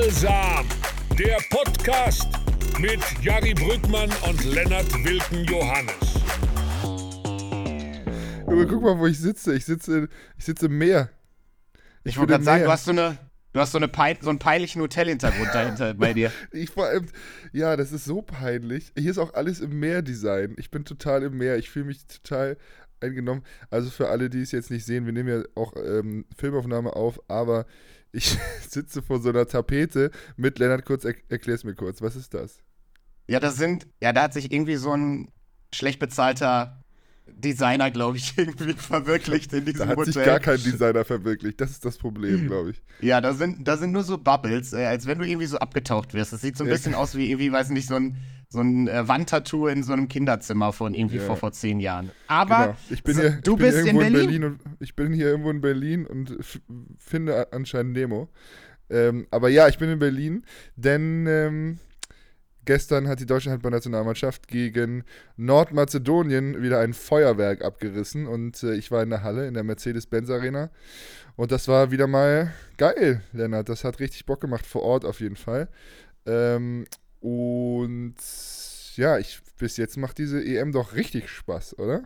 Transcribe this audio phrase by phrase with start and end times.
[0.00, 0.66] Balsam,
[1.18, 2.26] der Podcast
[2.78, 5.94] mit Jari Brückmann und Lennart Wilken Johannes.
[8.48, 9.54] Junge, guck mal, wo ich sitze.
[9.54, 10.08] Ich sitze,
[10.38, 11.10] ich sitze im Meer.
[12.02, 13.18] Ich wollte gerade sagen, du hast so eine,
[13.52, 16.32] du hast so, eine Pein, so einen peinlichen Hotelhintergrund dahinter bei dir.
[16.50, 17.04] Ich vor allem,
[17.52, 18.92] ja, das ist so peinlich.
[18.96, 20.54] Hier ist auch alles im Meerdesign.
[20.56, 21.58] Ich bin total im Meer.
[21.58, 22.56] Ich fühle mich total
[23.00, 23.42] eingenommen.
[23.68, 27.20] Also für alle, die es jetzt nicht sehen, wir nehmen ja auch ähm, Filmaufnahme auf,
[27.28, 27.66] aber
[28.12, 28.38] ich
[28.68, 32.58] sitze vor so einer Tapete mit Lennart kurz, er, erklär's mir kurz, was ist das?
[33.28, 35.30] Ja, das sind, ja, da hat sich irgendwie so ein
[35.72, 36.79] schlecht bezahlter
[37.36, 40.12] Designer, glaube ich, irgendwie verwirklicht in diesem Da hat Hotel.
[40.12, 41.60] sich gar kein Designer verwirklicht.
[41.60, 42.82] Das ist das Problem, glaube ich.
[43.00, 46.14] Ja, da sind, da sind nur so Bubbles, äh, als wenn du irgendwie so abgetaucht
[46.14, 46.32] wirst.
[46.32, 46.74] Das sieht so ein Ja.
[46.74, 48.16] bisschen aus wie irgendwie, weiß nicht, so ein,
[48.48, 51.22] so ein äh, Wandtattoo in so einem Kinderzimmer von irgendwie Ja.
[51.22, 52.10] vor, vor zehn Jahren.
[52.26, 52.76] Aber Genau.
[52.90, 54.44] Ich bin hier, du bist in irgendwo Berlin.
[54.44, 56.36] und ich bin hier irgendwo in Berlin und
[56.98, 58.28] finde anscheinend Nemo.
[58.90, 60.44] Ähm, aber ja, ich bin in Berlin,
[60.76, 61.78] denn ähm,
[62.64, 65.04] gestern hat die deutsche Handballnationalmannschaft gegen
[65.36, 70.30] Nordmazedonien wieder ein Feuerwerk abgerissen und äh, ich war in der Halle, in der Mercedes-Benz
[70.30, 70.70] Arena.
[71.36, 73.68] Und das war wieder mal geil, Lennart.
[73.68, 75.68] Das hat richtig Bock gemacht, vor Ort auf jeden Fall.
[76.26, 76.86] Ähm,
[77.20, 78.16] und
[78.96, 82.02] ja, ich, bis jetzt macht diese EM doch richtig Spaß, oder?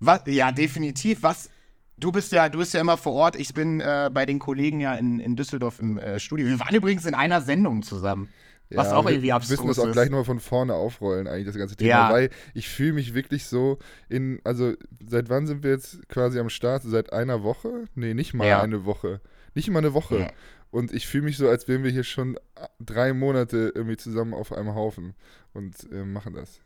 [0.00, 1.22] Was, ja, definitiv.
[1.22, 1.50] Was?
[1.96, 3.36] Du bist ja, du bist ja immer vor Ort.
[3.36, 6.46] Ich bin äh, bei den Kollegen ja in, in Düsseldorf im äh, Studio.
[6.46, 8.28] Wir waren übrigens in einer Sendung zusammen.
[8.76, 9.92] Was auch irgendwie wir abstrus müssen das auch ist.
[9.92, 12.10] gleich nochmal von vorne aufrollen, eigentlich das ganze Thema, Ja.
[12.12, 13.78] weil ich fühle mich wirklich so
[14.08, 14.74] in, also
[15.06, 16.82] seit wann sind wir jetzt quasi am Start?
[16.84, 17.84] Seit einer Woche?
[17.94, 18.60] Nee, nicht mal Ja.
[18.62, 19.20] eine Woche.
[19.54, 20.18] Nicht mal eine Woche.
[20.20, 20.30] Ja.
[20.70, 22.38] Und ich fühle mich so, als wären wir hier schon
[22.80, 25.14] drei Monate irgendwie zusammen auf einem Haufen
[25.52, 26.60] und äh, machen das.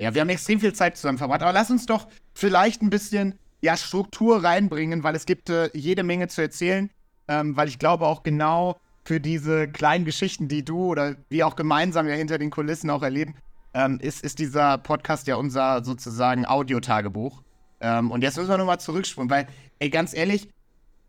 [0.00, 1.42] Ja, wir haben extrem viel Zeit zusammen verbracht.
[1.42, 6.02] Aber lass uns doch vielleicht ein bisschen ja, Struktur reinbringen, weil es gibt äh, jede
[6.04, 6.90] Menge zu erzählen.
[7.28, 11.56] Ähm, weil ich glaube auch genau für diese kleinen Geschichten, die du oder wir auch
[11.56, 13.36] gemeinsam ja hinter den Kulissen auch erleben,
[13.72, 17.42] ähm, ist, ist dieser Podcast ja unser sozusagen Audiotagebuch.
[17.80, 19.48] Ähm, und jetzt müssen wir nochmal zurückspulen, weil,
[19.78, 20.50] ey, ganz ehrlich,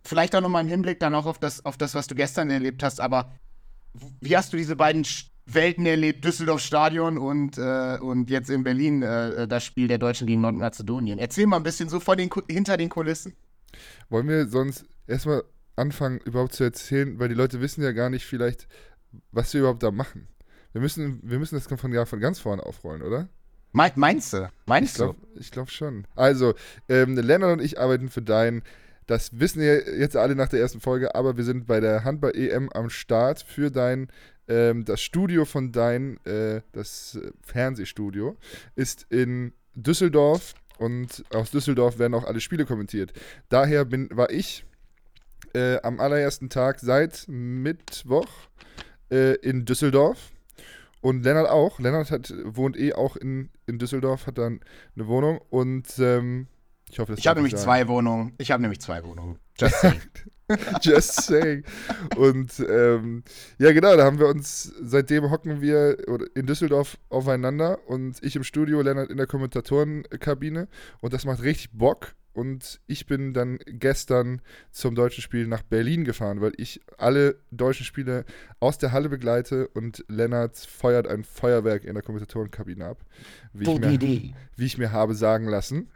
[0.05, 2.83] vielleicht auch nochmal im Hinblick dann auch auf das, auf das, was du gestern erlebt
[2.83, 3.33] hast, aber
[4.21, 5.05] wie hast du diese beiden
[5.45, 6.23] Welten erlebt?
[6.23, 11.19] Düsseldorf Stadion und, äh, und jetzt in Berlin äh, das Spiel der Deutschen gegen Nordmazedonien.
[11.19, 13.33] Erzähl mal ein bisschen so vor den, hinter den Kulissen.
[14.09, 15.43] Wollen wir sonst erstmal
[15.79, 18.67] anfangen, überhaupt zu erzählen, weil die Leute wissen ja gar nicht vielleicht,
[19.31, 20.27] was wir überhaupt da machen.
[20.71, 23.29] Wir müssen, wir müssen das von, von ganz vorne aufrollen, oder?
[23.71, 24.49] Me meinst du?
[24.65, 26.07] Meinst Ich glaube ich glaub schon.
[26.15, 26.53] Also,
[26.87, 28.63] ähm, Lennart und ich arbeiten für Dein.
[29.05, 32.69] Das wissen wir jetzt alle nach der ersten Folge, aber wir sind bei der Handball-EM
[32.71, 34.07] am Start für Dein.
[34.47, 38.37] Ähm, das Studio von Dein, äh, das äh, Fernsehstudio,
[38.75, 43.13] ist in Düsseldorf und aus Düsseldorf werden auch alle Spiele kommentiert.
[43.49, 44.65] Daher bin, war ich
[45.53, 48.29] äh, am allerersten Tag seit Mittwoch
[49.11, 50.31] äh, in Düsseldorf.
[51.01, 51.79] Und Lennart auch.
[51.79, 54.59] Lennart hat, wohnt eh auch in, in Düsseldorf, hat dann
[54.95, 56.47] eine Wohnung und ähm,
[56.89, 57.63] ich hoffe, das Ich habe nämlich sagen.
[57.63, 58.33] zwei Wohnungen.
[58.37, 59.39] Ich habe nämlich zwei Wohnungen.
[59.59, 60.01] Just saying.
[60.81, 61.63] Just saying.
[62.17, 63.23] Und ähm,
[63.59, 65.97] ja, genau, da haben wir uns, seitdem hocken wir
[66.35, 70.67] in Düsseldorf aufeinander und ich im Studio, Lennart in der Kommentatorenkabine
[71.01, 72.15] und das macht richtig Bock.
[72.33, 74.41] Und ich bin dann gestern
[74.71, 78.23] zum deutschen Spiel nach Berlin gefahren, weil ich alle deutschen Spiele
[78.59, 83.03] aus der Halle begleite und Lennart feuert ein Feuerwerk in der Kommentatorenkabine ab.
[83.53, 83.99] Wie ich, mir,
[84.55, 85.89] wie ich mir habe sagen lassen.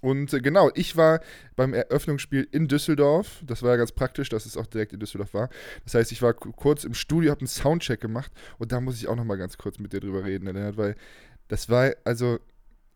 [0.00, 1.20] Und äh, genau, ich war
[1.56, 3.40] beim Eröffnungsspiel in Düsseldorf.
[3.46, 5.48] Das war ja ganz praktisch, dass es auch direkt in Düsseldorf war.
[5.84, 8.96] Das heißt, ich war ku- kurz im Studio, habe einen Soundcheck gemacht und da muss
[8.96, 10.94] ich auch noch mal ganz kurz mit dir drüber reden, Lennart, weil
[11.48, 12.38] das war, also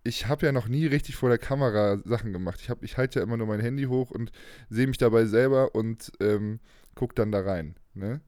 [0.08, 2.60] ich habe ja noch nie richtig vor der Kamera Sachen gemacht.
[2.62, 4.32] Ich, hab- ich halte ja immer nur mein Handy hoch und
[4.70, 6.60] sehe mich dabei selber und ähm,
[6.94, 7.76] guck dann da rein.
[7.94, 8.20] Ne?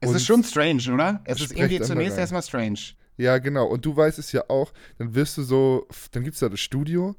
[0.00, 1.20] Es Und- ist schon strange, oder?
[1.24, 2.78] Es ist irgendwie zunächst erstmal strange.
[3.18, 3.66] Ja, genau.
[3.66, 6.60] Und du weißt es ja auch, dann wirst du so, dann gibt es da das
[6.60, 7.14] Studio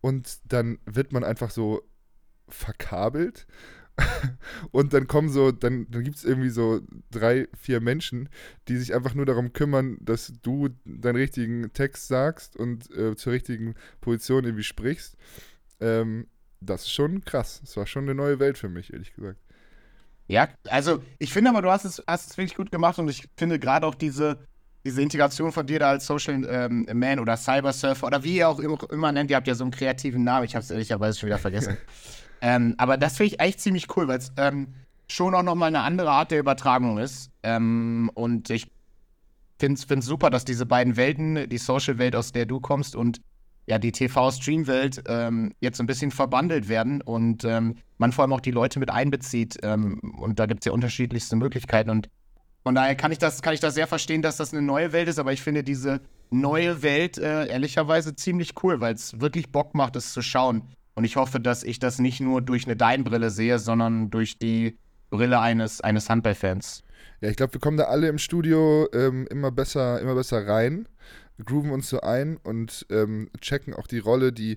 [0.00, 1.82] und dann wird man einfach so
[2.48, 3.46] verkabelt.
[4.72, 8.28] Und dann kommen so, dann, dann gibt es irgendwie so drei, vier Menschen,
[8.68, 13.32] die sich einfach nur darum kümmern, dass du deinen richtigen Text sagst und äh, zur
[13.32, 15.16] richtigen Position irgendwie sprichst.
[15.80, 16.26] Ähm,
[16.60, 17.60] das ist schon krass.
[17.62, 19.40] Das war schon eine neue Welt für mich, ehrlich gesagt.
[20.28, 23.28] Ja, also ich finde aber, du hast es, hast es wirklich gut gemacht und ich
[23.36, 24.38] finde gerade auch diese,
[24.84, 28.58] diese Integration von dir da als Social ähm, Man oder Cybersurfer oder wie ihr auch
[28.58, 31.28] immer, immer nennt, ihr habt ja so einen kreativen Namen, ich habe es ehrlicherweise schon
[31.28, 31.76] wieder vergessen.
[32.40, 34.68] ähm, aber das finde ich eigentlich ziemlich cool, weil es ähm,
[35.08, 37.30] schon auch nochmal eine andere Art der Übertragung ist.
[37.42, 38.70] Ähm, und ich
[39.58, 43.20] finde es super, dass diese beiden Welten, die Social-Welt, aus der du kommst und
[43.68, 47.00] ja, die TV-Stream-Welt ähm, jetzt ein bisschen verbandelt werden.
[47.02, 49.56] Und ähm, man vor allem auch die Leute mit einbezieht.
[49.62, 51.90] Ähm, und da gibt es ja unterschiedlichste Möglichkeiten.
[51.90, 52.08] Und
[52.62, 55.08] von daher kann ich das, kann ich das sehr verstehen, dass das eine neue Welt
[55.08, 56.00] ist, aber ich finde diese
[56.30, 60.62] neue Welt äh, ehrlicherweise ziemlich cool, weil es wirklich Bock macht, es zu schauen.
[60.96, 64.78] Und ich hoffe, dass ich das nicht nur durch eine Deinbrille sehe, sondern durch die
[65.10, 66.82] Brille eines, eines Handballfans.
[67.20, 70.88] Ja, ich glaube, wir kommen da alle im Studio ähm, immer besser, immer besser rein,
[71.44, 74.56] grooven uns so ein und ähm, checken auch die Rolle, die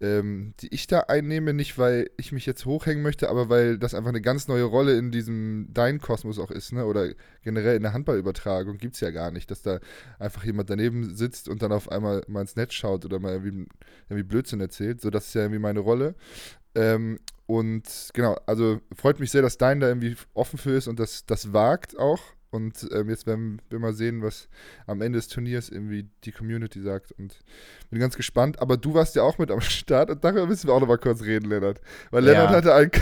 [0.00, 3.94] ähm, die ich da einnehme, nicht weil ich mich jetzt hochhängen möchte, aber weil das
[3.94, 6.84] einfach eine ganz neue Rolle in diesem Dein-Kosmos auch ist, ne?
[6.84, 7.10] Oder
[7.42, 9.80] generell in der Handballübertragung gibt es ja gar nicht, dass da
[10.18, 13.66] einfach jemand daneben sitzt und dann auf einmal mal ins Netz schaut oder mal irgendwie,
[14.08, 15.00] irgendwie Blödsinn erzählt.
[15.00, 16.14] So, das ist ja irgendwie meine Rolle.
[16.74, 20.98] Ähm, und genau, also freut mich sehr, dass Dein da irgendwie offen für ist und
[20.98, 22.20] das, das wagt auch.
[22.54, 24.48] Und ähm, jetzt werden wir mal sehen, was
[24.86, 27.10] am Ende des Turniers irgendwie die Community sagt.
[27.10, 27.40] Und
[27.90, 28.60] bin ganz gespannt.
[28.60, 30.98] Aber du warst ja auch mit am Start und darüber müssen wir auch noch mal
[30.98, 31.80] kurz reden, Lennart.
[32.12, 32.56] Weil Lennart ja.
[32.56, 32.92] hatte ein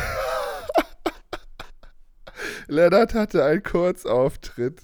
[2.67, 4.81] Lennart hatte einen Kurzauftritt,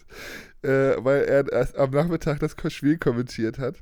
[0.61, 3.77] äh, weil er am Nachmittag das Spiel kommentiert hat.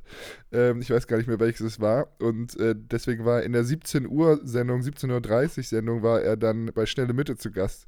[0.53, 2.15] Ähm, ich weiß gar nicht mehr, welches es war.
[2.19, 6.67] Und äh, deswegen war in der 17 Uhr Sendung, 17.30 Uhr Sendung, war er dann
[6.67, 7.87] bei Schnelle Mitte zu Gast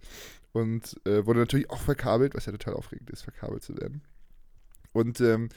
[0.51, 4.01] und äh, wurde natürlich auch verkabelt, was ja total aufregend ist, verkabelt zu werden.
[4.93, 5.49] Und ähm,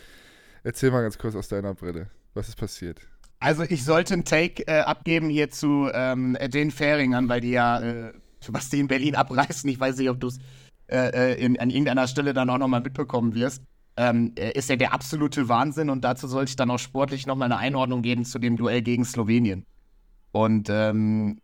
[0.63, 3.01] erzähl mal ganz kurz aus deiner Brille, was ist passiert?
[3.41, 7.81] Also ich sollte einen Take äh, abgeben hier zu ähm, den Fähringern, weil die ja,
[7.81, 8.13] äh,
[8.49, 10.39] was die in Berlin abreißen, ich weiß nicht, ob du es
[10.89, 13.63] äh, äh an irgendeiner Stelle dann auch nochmal mitbekommen wirst.
[13.97, 17.51] Ähm, äh, ist ja der absolute Wahnsinn und dazu sollte ich dann auch sportlich nochmal
[17.51, 19.67] eine Einordnung geben zu dem Duell gegen Slowenien.
[20.31, 21.41] Und ähm,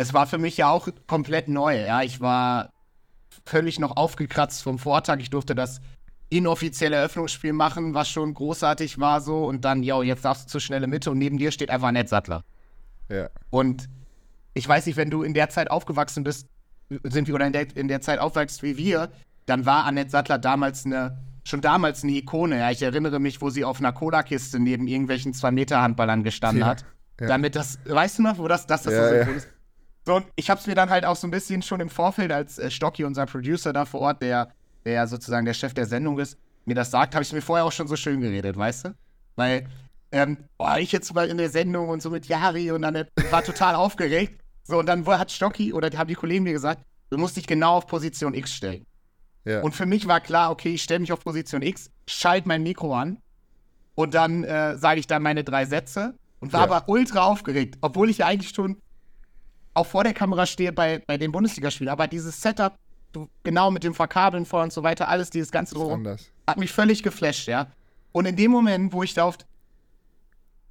[0.00, 1.78] es war für mich ja auch komplett neu.
[1.84, 2.72] Ja, ich war
[3.44, 5.18] völlig noch aufgekratzt vom Vortag.
[5.18, 5.82] Ich durfte das
[6.30, 9.44] inoffizielle Eröffnungsspiel machen, was schon großartig war so.
[9.44, 12.08] Und dann, ja, jetzt darfst du zur schnelle Mitte und neben dir steht einfach Annette
[12.08, 12.44] Sattler.
[13.10, 13.28] Ja.
[13.50, 13.90] Und
[14.54, 16.48] ich weiß nicht, wenn du in der Zeit aufgewachsen bist,
[17.02, 19.10] sind wir oder in der, in der Zeit aufwachst wie wir,
[19.44, 22.58] dann war Annette Sattler damals eine, schon damals eine Ikone.
[22.58, 26.68] Ja, ich erinnere mich, wo sie auf einer Cola-Kiste neben irgendwelchen 2-Meter-Handballern gestanden ja.
[26.68, 26.86] hat.
[27.20, 27.26] Ja.
[27.26, 29.36] Damit das, weißt du noch, wo das, das, das ja, so ja.
[29.36, 29.48] ist?
[30.06, 32.32] So, und ich habe es mir dann halt auch so ein bisschen schon im Vorfeld,
[32.32, 34.48] als äh, Stocky, unser Producer da vor Ort, der,
[34.84, 37.72] der sozusagen der Chef der Sendung ist, mir das sagt, habe ich mir vorher auch
[37.72, 38.94] schon so schön geredet, weißt du?
[39.36, 39.68] Weil,
[40.12, 43.06] ähm, boah, ich jetzt mal in der Sendung und so mit Yari und dann äh,
[43.30, 44.40] war total aufgeregt.
[44.64, 47.74] So, und dann hat Stocky oder haben die Kollegen mir gesagt, du musst dich genau
[47.74, 48.86] auf Position X stellen.
[49.44, 49.62] Ja.
[49.62, 52.94] Und für mich war klar, okay, ich stelle mich auf Position X, schalte mein Mikro
[52.94, 53.18] an
[53.94, 56.72] und dann äh, sage ich dann meine drei Sätze und war ja.
[56.72, 58.80] aber ultra aufgeregt, obwohl ich ja eigentlich schon
[59.74, 61.90] auch vor der Kamera stehe bei, bei den Bundesligaspielen.
[61.90, 62.74] Aber dieses Setup,
[63.12, 66.06] du, genau mit dem Verkabeln vor und so weiter, alles dieses ganze Drum,
[66.46, 67.68] hat mich völlig geflasht, ja.
[68.12, 69.38] Und in dem Moment, wo ich da auf,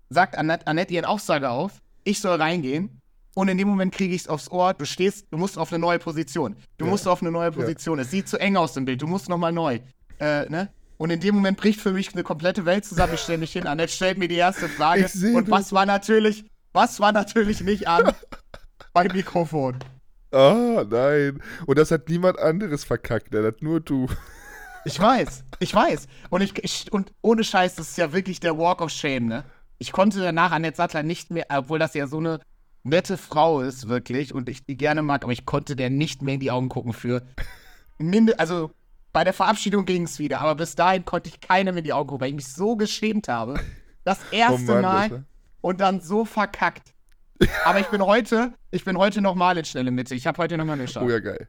[0.09, 2.99] sagt Annette, Annette ihren Aussage auf, ich soll reingehen.
[3.35, 5.79] Und in dem Moment kriege ich es aufs Ohr, du stehst, du musst auf eine
[5.79, 6.57] neue Position.
[6.77, 6.91] Du ja.
[6.91, 7.99] musst auf eine neue Position.
[7.99, 8.03] Ja.
[8.03, 9.79] Es sieht zu eng aus im Bild, du musst nochmal neu.
[10.19, 10.69] Äh, ne?
[10.97, 13.13] Und in dem Moment bricht für mich eine komplette Welt zusammen.
[13.13, 15.09] Ich stelle mich hin, Annette stellt mir die erste Frage.
[15.33, 16.43] Und was war natürlich,
[16.73, 18.11] was war natürlich nicht an?
[18.93, 19.79] Mein Mikrofon.
[20.31, 21.41] Ah, nein.
[21.65, 24.07] Und das hat niemand anderes verkackt, das hat nur du.
[24.85, 26.07] Ich weiß, ich weiß.
[26.29, 29.43] Und, ich, ich, und ohne Scheiß, das ist ja wirklich der Walk of Shame, ne?
[29.77, 32.39] Ich konnte danach Annette Sattler nicht mehr, obwohl das ja so eine
[32.83, 36.35] nette Frau ist, wirklich, und ich die gerne mag, aber ich konnte der nicht mehr
[36.35, 37.23] in die Augen gucken für.
[37.97, 38.71] Minde, also
[39.11, 42.07] bei der Verabschiedung ging es wieder, aber bis dahin konnte ich keinem in die Augen
[42.07, 43.59] gucken, weil ich mich so geschämt habe.
[44.03, 45.25] Das erste oh Mann, Mal
[45.61, 46.93] und dann so verkackt.
[47.65, 50.15] Aber ich bin heute, ich bin heute nochmal in schnelle Mitte.
[50.15, 51.05] Ich habe heute nochmal eine Chance.
[51.05, 51.47] Oh ja, geil.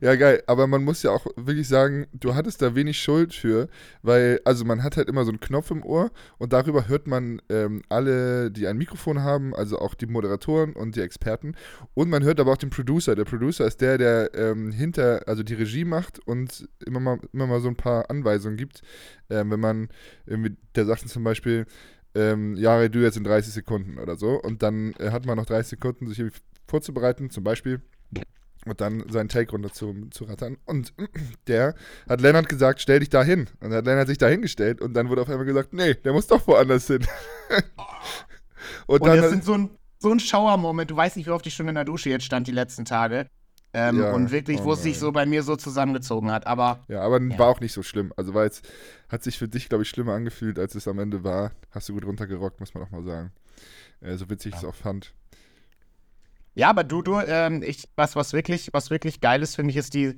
[0.00, 0.42] Ja, geil.
[0.46, 3.68] Aber man muss ja auch wirklich sagen, du hattest da wenig Schuld für,
[4.02, 7.40] weil, also man hat halt immer so einen Knopf im Ohr und darüber hört man
[7.48, 11.54] ähm, alle, die ein Mikrofon haben, also auch die Moderatoren und die Experten.
[11.94, 13.14] Und man hört aber auch den Producer.
[13.14, 17.46] Der Producer ist der, der ähm, hinter, also die Regie macht und immer mal, immer
[17.46, 18.82] mal so ein paar Anweisungen gibt.
[19.30, 19.88] Ähm, wenn man
[20.26, 21.66] irgendwie, der sagt zum Beispiel,
[22.16, 24.40] ähm, Jare, du jetzt in 30 Sekunden oder so.
[24.40, 26.22] Und dann äh, hat man noch 30 Sekunden, sich
[26.66, 27.82] vorzubereiten, zum Beispiel.
[28.64, 30.56] Und dann seinen Take runter zu, zu rattern.
[30.64, 30.92] Und
[31.46, 31.74] der
[32.08, 33.48] hat Lennart gesagt, stell dich da hin.
[33.60, 36.12] Und dann hat Lennart sich da hingestellt und dann wurde auf einmal gesagt, nee, der
[36.12, 37.06] muss doch woanders hin.
[38.86, 40.90] und, und dann, das sind so ein, so ein Schauermoment.
[40.90, 43.28] Du weißt nicht, wie oft ich schon in der Dusche jetzt stand die letzten Tage.
[43.72, 46.46] Ähm, ja, und wirklich, oh wo es sich so bei mir so zusammengezogen hat.
[46.46, 46.80] Aber.
[46.88, 47.38] Ja, aber ja.
[47.38, 48.12] war auch nicht so schlimm.
[48.16, 48.66] Also war jetzt,
[49.08, 51.52] hat sich für dich, glaube ich, schlimmer angefühlt, als es am Ende war.
[51.70, 53.32] Hast du gut runtergerockt, muss man auch mal sagen.
[54.00, 55.12] Äh, so witzig ich es auch fand.
[56.54, 59.76] Ja, aber du, du, ähm, ich, was, was wirklich, was wirklich geil ist, finde ich,
[59.76, 60.14] ist die,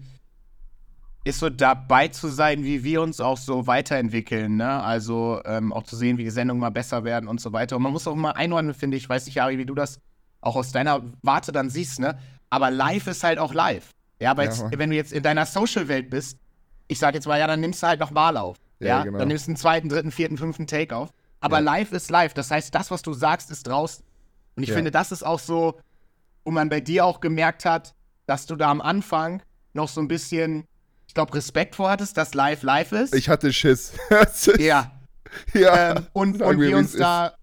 [1.25, 4.83] ist so dabei zu sein, wie wir uns auch so weiterentwickeln, ne?
[4.83, 7.77] Also ähm, auch zu sehen, wie die Sendungen mal besser werden und so weiter.
[7.77, 10.01] Und man muss auch mal einordnen, finde ich, weiß nicht, Ari, wie du das
[10.41, 12.19] auch aus deiner Warte dann siehst, ne?
[12.51, 13.91] Aber live ist halt auch live.
[14.21, 16.39] Ja, aber Ja, jetzt, wenn du jetzt in deiner Social-Welt bist,
[16.89, 18.57] ich sag jetzt mal, ja, dann nimmst du halt nochmal auf.
[18.81, 19.19] Ja, Ja, genau.
[19.19, 21.11] dann nimmst du einen zweiten, dritten, vierten, fünften Take auf.
[21.41, 21.63] Aber Ja.
[21.65, 22.35] live ist live.
[22.35, 24.05] Das heißt, das, was du sagst, ist draußen.
[24.57, 25.79] Und ich finde, das ist auch so,
[26.45, 27.95] wo man bei dir auch gemerkt hat,
[28.27, 30.65] dass du da am Anfang noch so ein bisschen,
[31.07, 33.15] ich glaube, Respekt vor hattest, dass live live ist.
[33.15, 33.93] Ich hatte Schiss.
[34.59, 34.91] ja.
[35.55, 35.91] ja.
[35.91, 37.35] Ähm, und, und wir, uns da,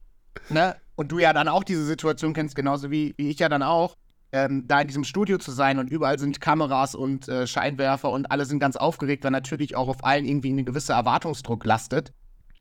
[0.50, 3.64] ne, und du ja dann auch diese Situation kennst, genauso wie, wie ich ja dann
[3.64, 3.96] auch,
[4.36, 8.30] ähm, da in diesem Studio zu sein und überall sind Kameras und äh, Scheinwerfer und
[8.32, 12.12] alle sind ganz aufgeregt, weil natürlich auch auf allen irgendwie ein gewisser Erwartungsdruck lastet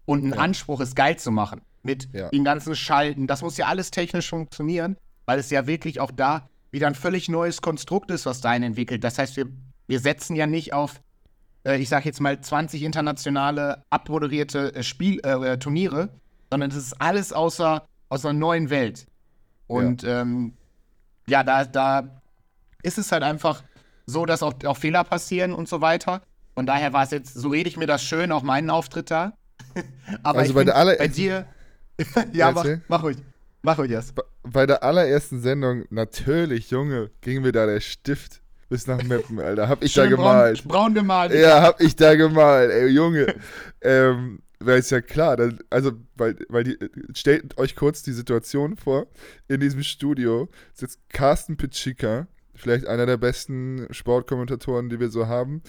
[0.07, 0.38] und ein Ja.
[0.38, 1.62] Anspruch ist, geil zu machen.
[1.83, 2.28] Mit Ja.
[2.31, 3.26] den ganzen Schalten.
[3.26, 7.28] Das muss ja alles technisch funktionieren, weil es ja wirklich auch da wieder ein völlig
[7.28, 9.02] neues Konstrukt ist, was dahin entwickelt.
[9.02, 9.47] Das heißt, wir,
[9.88, 11.00] wir setzen ja nicht auf
[11.66, 16.11] äh, ich sag jetzt mal 20 internationale abmoderierte äh, Spiel, äh, Turniere,
[16.50, 19.07] sondern es ist alles außer, aus einer neuen Welt.
[19.66, 20.54] Und ja, ähm,
[21.28, 22.21] ja da, da
[22.83, 23.62] ist es halt einfach
[24.07, 26.23] so, dass auch, auch Fehler passieren und so weiter.
[26.54, 29.33] Von daher war es jetzt, so rede ich mir das schön, auch meinen Auftritt da.
[30.23, 31.47] Aber Also ich bei find, der aller- bei dir.
[32.33, 33.16] ja, mach, mach ruhig.
[33.62, 34.14] Mach ruhig erst.
[34.43, 39.69] Bei der allerersten Sendung, natürlich, Junge, ging mir da der Stift bis nach Meppen, Alter.
[39.69, 40.62] Hab ich da Schön gemalt.
[40.64, 41.33] Braun, braun gemalt.
[41.33, 43.35] Ja, hab ich da gemalt, ey, Junge.
[43.81, 46.78] ähm, weil ist ja klar, dann, also, weil, weil die,
[47.14, 49.06] stellt euch kurz die Situation vor,
[49.49, 55.62] in diesem Studio sitzt Carsten Pitschika, vielleicht einer der besten Sportkommentatoren, die wir so haben,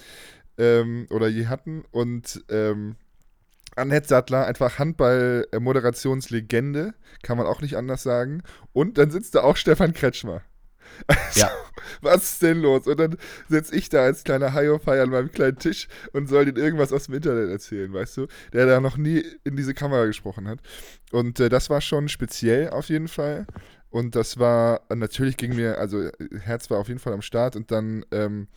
[0.57, 2.95] ähm, oder je hatten, und ähm,
[3.75, 8.41] Annette Sattler, einfach Handball-Moderationslegende, kann man auch nicht anders sagen.
[8.71, 10.43] Und dann sitzt da auch Stefan Kretschmer.
[11.07, 11.51] Also, Ja.
[12.01, 12.87] Was ist denn los?
[12.87, 16.55] Und dann sitze ich da als kleiner High-Fire an meinem kleinen Tisch und soll den
[16.55, 18.27] irgendwas aus dem Internet erzählen, weißt du?
[18.53, 20.59] Der da noch nie in diese Kamera gesprochen hat.
[21.11, 23.45] Und äh, das war schon speziell auf jeden Fall.
[23.89, 26.09] Und das war, natürlich ging mir, also
[26.41, 28.47] Herz war auf jeden Fall am Start und dann ähm,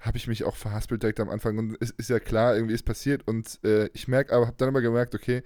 [0.00, 1.58] habe ich mich auch verhaspelt direkt am Anfang.
[1.58, 3.26] Und es ist ja klar, irgendwie ist passiert.
[3.26, 5.42] Und äh, ich merke aber, habe dann immer gemerkt, okay,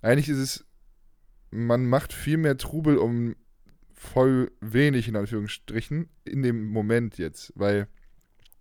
[0.00, 0.64] eigentlich ist es,
[1.50, 3.36] man macht viel mehr Trubel um
[4.02, 7.86] voll wenig, in Anführungsstrichen, in dem Moment jetzt, weil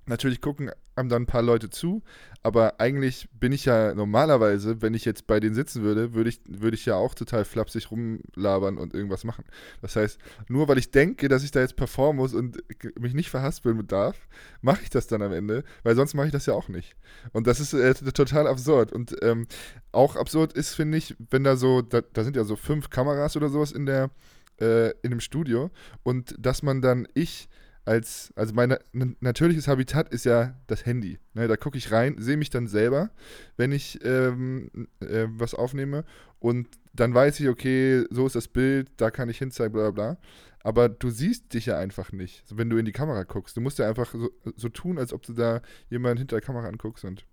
[0.06, 2.04] natürlich gucken einem dann ein paar Leute zu,
[2.44, 6.42] aber eigentlich bin ich ja normalerweise, wenn ich jetzt bei denen sitzen würde, würde ich,
[6.48, 9.46] würde ich ja auch total flapsig rumlabern und irgendwas machen.
[9.82, 12.58] Das heißt, nur weil ich denke, dass ich da jetzt performen muss und
[13.00, 14.28] mich nicht verhaspeln darf,
[14.62, 16.96] mache ich das dann am Ende, weil sonst mache ich das ja auch nicht.
[17.32, 18.92] Und das ist äh, total absurd.
[18.92, 19.48] Und ähm,
[19.92, 23.38] auch absurd ist, finde ich, wenn da so, da, da sind ja so fünf Kameras
[23.38, 24.12] oder sowas in der,
[24.62, 25.72] äh, in dem Studio
[26.04, 27.50] und dass man dann ich
[27.84, 28.78] als, also mein
[29.20, 31.18] natürliches Habitat ist ja das Handy.
[31.34, 33.10] Ne, da gucke ich rein, sehe mich dann selber,
[33.58, 36.06] wenn ich ähm, äh, was aufnehme
[36.40, 40.14] und dann weiß ich, okay, so ist das Bild, da kann ich hinzeigen, bla bla
[40.14, 40.18] bla.
[40.64, 43.58] Aber du siehst dich ja einfach nicht, wenn du in die Kamera guckst.
[43.58, 46.68] Du musst ja einfach so, so tun, als ob du da jemanden hinter der Kamera
[46.68, 47.26] anguckst und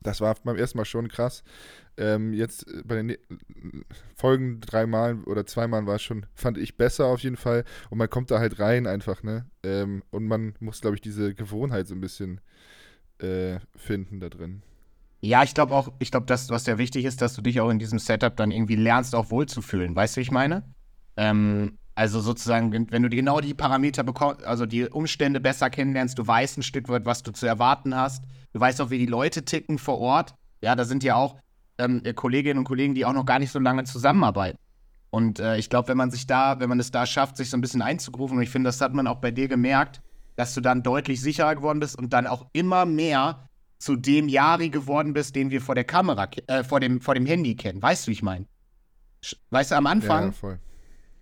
[0.00, 1.42] das war beim ersten Mal schon krass.
[1.96, 3.18] Ähm, jetzt äh, bei den ne-
[4.16, 7.64] Folgen dreimal oder zweimal war es schon, fand ich besser auf jeden Fall.
[7.90, 9.46] Und man kommt da halt rein einfach, ne?
[9.62, 12.40] Ähm, und man muss, glaube ich, diese Gewohnheit so ein bisschen
[13.18, 14.62] äh, finden da drin.
[15.22, 17.68] Ja, ich glaube auch, ich glaube, das, was ja wichtig ist, dass du dich auch
[17.70, 19.94] in diesem Setup dann irgendwie lernst, auch wohlzufühlen.
[19.94, 20.64] Weißt du, wie ich meine?
[21.16, 26.18] Ähm, also sozusagen, wenn, du die, genau die Parameter bekommst, also die Umstände besser kennenlernst,
[26.18, 28.24] du weißt ein Stück weit, was du zu erwarten hast.
[28.52, 30.34] Du weißt auch, wie die Leute ticken vor Ort.
[30.62, 31.36] Ja, da sind ja auch
[31.78, 34.58] ähm, Kolleginnen und Kollegen, die auch noch gar nicht so lange zusammenarbeiten.
[35.10, 37.56] Und äh, ich glaube, wenn man sich da, wenn man es da schafft, sich so
[37.56, 40.00] ein bisschen einzugrufen, und ich finde, das hat man auch bei dir gemerkt,
[40.36, 44.70] dass du dann deutlich sicherer geworden bist und dann auch immer mehr zu dem Jari
[44.70, 47.82] geworden bist, den wir vor der Kamera, äh, vor dem, vor dem Handy kennen.
[47.82, 48.46] Weißt du, wie ich meine?
[49.50, 50.58] Weißt du, am Anfang, Ja.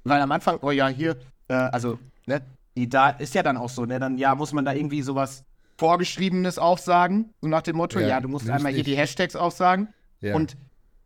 [0.08, 1.16] Weil am Anfang, oh ja, hier,
[1.48, 2.40] äh, also, ne,
[2.76, 5.42] die, da ist ja dann auch so, ne, dann, ja, muss man da irgendwie sowas
[5.78, 9.36] Vorgeschriebenes aufsagen, so nach dem Motto, Ja, ja, du musst nicht einmal hier die Hashtags
[9.36, 9.88] aufsagen
[10.20, 10.34] Ja.
[10.34, 10.56] und,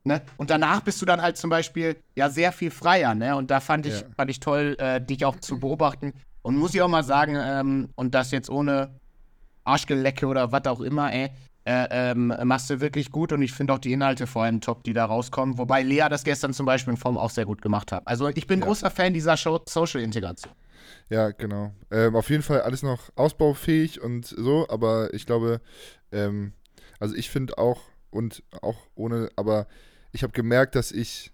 [0.05, 3.51] ne, und danach bist du dann halt zum Beispiel, ja, sehr viel freier, ne, und
[3.51, 4.07] da fand ich, Ja.
[4.17, 7.89] fand ich toll, äh, dich auch zu beobachten und muss ich auch mal sagen, ähm,
[7.97, 8.91] und das jetzt ohne
[9.65, 11.31] Arschgelecke oder was auch immer, ey,
[11.65, 14.83] äh, ähm, machst du wirklich gut und ich finde auch die Inhalte vor allem top,
[14.85, 15.59] die da rauskommen.
[15.59, 18.07] Wobei Lea das gestern zum Beispiel in Form auch sehr gut gemacht hat.
[18.07, 18.67] Also ich bin Ja.
[18.67, 20.53] großer Fan dieser Show Social-Integration.
[21.09, 21.73] Ja, genau.
[21.91, 25.61] Ähm, auf jeden Fall alles noch ausbaufähig und so, aber ich glaube,
[26.11, 26.53] ähm,
[26.99, 29.67] also ich finde auch, und auch ohne, aber
[30.13, 31.33] ich habe gemerkt, dass ich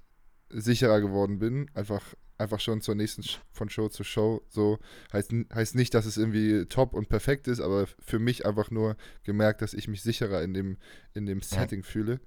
[0.51, 1.71] sicherer geworden bin.
[1.75, 2.03] Einfach,
[2.39, 4.43] einfach schon zur nächsten, von Show zu Show.
[4.49, 4.79] So
[5.13, 8.97] heißt, heißt nicht, dass es irgendwie top und perfekt ist, aber für mich einfach nur
[9.25, 10.79] gemerkt, dass ich mich sicherer in dem,
[11.15, 12.21] in dem Setting fühle.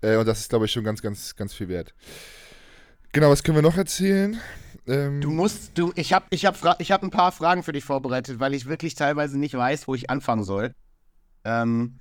[0.00, 1.94] Äh, und das ist, glaube ich, schon ganz, ganz, ganz viel wert.
[3.12, 4.40] Genau, was können wir noch erzählen?
[4.86, 7.84] ähm, Du musst, du, ich habe ich hab, ich hab ein paar Fragen für dich
[7.84, 10.74] vorbereitet, weil ich wirklich teilweise nicht weiß, wo ich anfangen soll.
[11.44, 11.98] Ähm,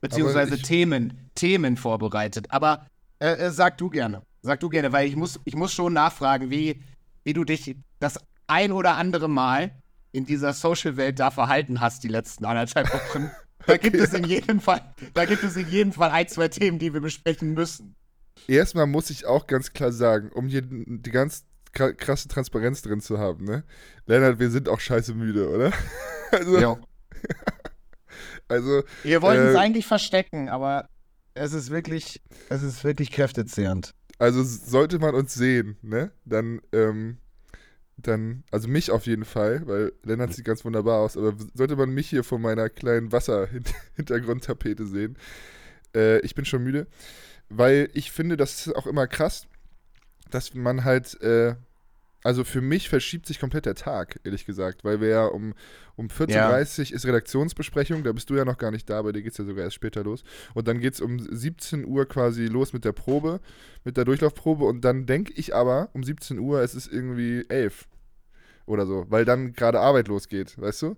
[0.00, 2.46] beziehungsweise ich- Themen, Themen vorbereitet.
[2.50, 2.86] Aber
[3.20, 4.22] äh, äh, sag du gerne.
[4.42, 6.82] Sag du gerne, weil ich muss, ich muss schon nachfragen, wie,
[7.24, 9.72] wie du dich das ein oder andere Mal
[10.12, 13.30] in dieser Social-Welt da verhalten hast, die letzten anderthalb Wochen.
[13.66, 14.80] Da gibt es in jedem Fall,
[15.14, 17.96] da gibt es in jedem Fall ein, zwei Themen, die wir besprechen müssen.
[18.46, 23.00] erstmal muss ich auch ganz klar sagen, um hier die ganz kra- krasse Transparenz drin
[23.00, 23.64] zu haben, ne?
[24.06, 25.72] Lennart, wir sind auch scheiße müde, oder?
[26.30, 26.78] Also, Jo.
[28.48, 30.88] also Wir wollten es Äh, eigentlich verstecken, aber
[31.34, 33.92] es ist wirklich, es ist wirklich kräftezehrend.
[34.18, 36.10] Also sollte man uns sehen, ne?
[36.24, 37.18] Dann, ähm,
[37.96, 41.90] dann, also mich auf jeden Fall, weil Lennart sieht ganz wunderbar aus, aber sollte man
[41.90, 45.16] mich hier vor meiner kleinen Wasser-Hintergrundtapete sehen,
[45.94, 46.86] äh, ich bin schon müde,
[47.48, 49.46] weil ich finde, das ist auch immer krass,
[50.30, 51.54] dass man halt, äh,
[52.28, 55.54] also für mich verschiebt sich komplett der Tag, ehrlich gesagt, weil wir ja um,
[55.96, 59.22] um 14.30 Uhr ist Redaktionsbesprechung, da bist du ja noch gar nicht da, bei dir
[59.22, 60.24] geht es ja sogar erst später los.
[60.52, 63.40] Und dann geht es um 17 Uhr quasi los mit der Probe,
[63.82, 67.88] mit der Durchlaufprobe und dann denke ich aber um 17 Uhr, es ist irgendwie 11
[68.66, 70.96] oder so, weil dann gerade Arbeit losgeht, weißt du?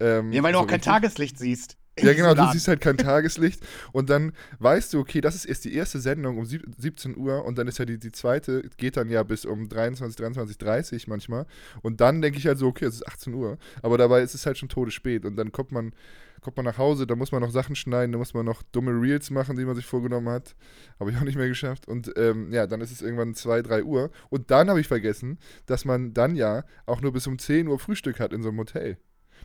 [0.00, 0.92] Ähm, Ja, weil du so auch kein richtig.
[0.92, 1.76] Tageslicht siehst.
[2.00, 5.64] Ja, genau, du siehst halt kein Tageslicht und dann weißt du, okay, das ist erst
[5.64, 8.96] die erste Sendung um sieb- 17 Uhr und dann ist ja die, die zweite, geht
[8.96, 11.46] dann ja bis um 23, 23, 30 manchmal
[11.82, 14.46] und dann denke ich halt so, okay, es ist 18 Uhr, aber dabei ist es
[14.46, 15.92] halt schon todespät und dann kommt man,
[16.40, 18.92] kommt man nach Hause, da muss man noch Sachen schneiden, da muss man noch dumme
[18.92, 20.54] Reels machen, die man sich vorgenommen hat,
[20.98, 23.84] habe ich auch nicht mehr geschafft und ähm, ja, dann ist es irgendwann 2, 3
[23.84, 27.68] Uhr und dann habe ich vergessen, dass man dann ja auch nur bis um 10
[27.68, 28.96] Uhr Frühstück hat in so einem Hotel.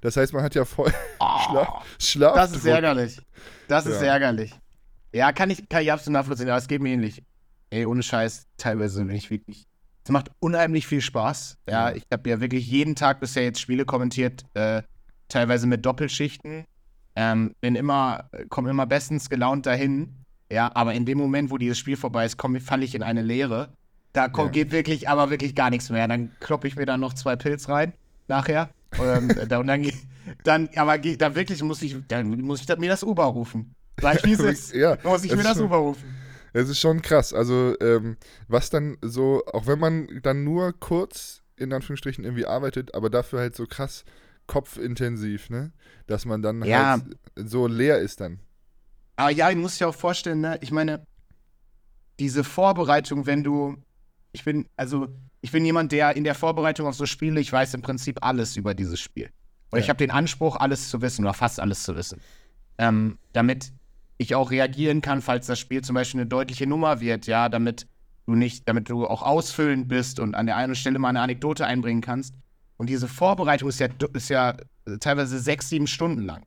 [0.02, 3.20] Das heißt, man hat ja voll Schlaf, Schlaf Das ist ärgerlich.
[3.68, 4.08] Das ist Ja.
[4.14, 4.54] ärgerlich.
[5.14, 7.24] Ja, kann ich, kann ich absolut nachvollziehen, aber es geht mir ähnlich.
[7.70, 9.66] Ey, ohne Scheiß, teilweise nicht wirklich.
[10.04, 11.58] Es macht unheimlich viel Spaß.
[11.68, 11.96] Ja, Ja.
[11.96, 14.84] ich habe ja wirklich jeden Tag bisher jetzt Spiele kommentiert, äh,
[15.28, 16.66] teilweise mit Doppelschichten.
[17.16, 20.14] Ähm, bin immer, komme immer bestens gelaunt dahin.
[20.52, 23.22] Ja, aber in dem Moment, wo dieses Spiel vorbei ist, komm, falle ich in eine
[23.22, 23.74] Leere.
[24.14, 24.64] Da kommt, Ja.
[24.64, 26.08] geht wirklich, aber wirklich gar nichts mehr.
[26.08, 27.92] Dann kloppe ich mir dann noch zwei Pilz rein,
[28.30, 28.70] nachher.
[28.98, 29.08] Und
[29.68, 29.94] dann, ge-
[30.44, 33.74] dann, aber ge- da wirklich muss ich, dann muss ich mir das Uber rufen.
[34.00, 34.74] Sag ich, wie es ist.
[34.74, 36.16] Ja, muss ich mir das schon- Uber rufen.
[36.54, 37.34] Es ist schon krass.
[37.34, 42.96] Also, ähm, was dann so, auch wenn man dann nur kurz in Anführungsstrichen irgendwie arbeitet,
[42.96, 44.06] aber dafür halt so krass
[44.48, 45.72] kopfintensiv, ne?
[46.08, 46.92] Dass man dann Ja.
[46.94, 47.04] halt
[47.50, 48.40] so leer ist dann.
[49.18, 51.04] Aber ja, ich muss dir auch vorstellen, ne, ich meine,
[52.20, 53.78] diese Vorbereitung, wenn du,
[54.38, 55.08] ich bin, also,
[55.42, 58.56] ich bin jemand, der in der Vorbereitung auf so Spiele, ich weiß im Prinzip alles
[58.56, 59.32] über dieses Spiel.
[59.72, 59.90] Und ich Ja.
[59.90, 62.22] habe den Anspruch, alles zu wissen oder fast alles zu wissen.
[62.78, 63.74] Ähm, damit
[64.20, 67.88] ich auch reagieren kann, falls das Spiel zum Beispiel eine deutliche Nummer wird, ja, damit
[68.28, 71.66] du nicht, damit du auch ausfüllend bist und an der einen Stelle mal eine Anekdote
[71.66, 72.36] einbringen kannst.
[72.78, 74.56] Und diese Vorbereitung ist ja, ist ja
[75.00, 76.44] teilweise sechs, sieben Stunden lang.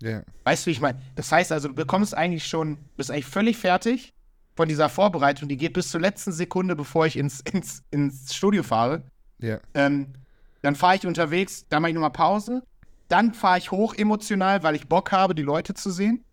[0.00, 0.22] Ja.
[0.44, 0.98] Weißt du, wie ich meine?
[1.14, 4.13] Das heißt also, du bekommst eigentlich schon, bist eigentlich völlig fertig
[4.56, 5.48] von dieser Vorbereitung.
[5.48, 9.02] Die geht bis zur letzten Sekunde, bevor ich ins, ins, ins Studio fahre.
[9.38, 9.58] Ja.
[9.74, 10.14] Ähm,
[10.62, 12.62] dann fahre ich unterwegs, dann mache ich nochmal Pause.
[13.08, 16.24] Dann fahre ich hoch emotional, weil ich Bock habe, die Leute zu sehen.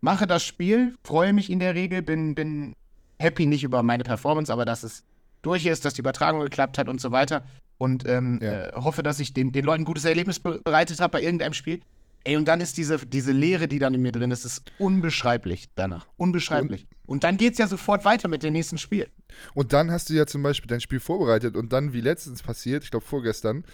[0.00, 2.74] Mache das Spiel, freue mich in der Regel, bin, bin
[3.18, 5.02] happy nicht über meine Performance, aber dass es
[5.42, 7.44] durch ist, dass die Übertragung geklappt hat und so weiter.
[7.78, 8.66] Und ähm, Ja.
[8.66, 11.54] äh, hoffe, dass ich den, den Leuten ein gutes Erlebnis be bereitet habe bei irgendeinem
[11.54, 11.80] Spiel.
[12.26, 15.68] Ey, und dann ist diese, diese Leere, die dann in mir drin ist, ist unbeschreiblich
[15.74, 16.06] danach.
[16.16, 16.86] Unbeschreiblich.
[17.06, 19.08] Und, dann geht's ja sofort weiter mit dem nächsten Spiel.
[19.52, 22.82] Und dann hast du ja zum Beispiel dein Spiel vorbereitet und dann, wie letztens passiert,
[22.82, 23.64] ich glaube vorgestern,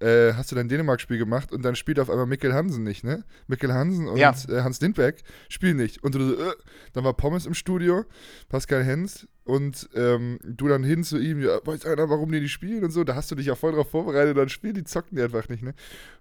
[0.00, 3.24] äh, hast du dein Dänemark-Spiel gemacht und dann spielt auf einmal Mikkel Hansen nicht, ne?
[3.46, 4.34] Mikkel Hansen und Ja.
[4.48, 6.02] äh, Hans Lindberg spielen nicht.
[6.02, 6.52] Und du so, äh,
[6.94, 8.04] dann war Pommes im Studio,
[8.48, 12.52] Pascal Hens und ähm, du dann hin zu ihm, ja, weiß einer, warum die nicht
[12.52, 13.02] spielen und so.
[13.02, 15.64] Da hast du dich ja voll drauf vorbereitet, dann spielen die, zocken die einfach nicht,
[15.64, 15.74] ne?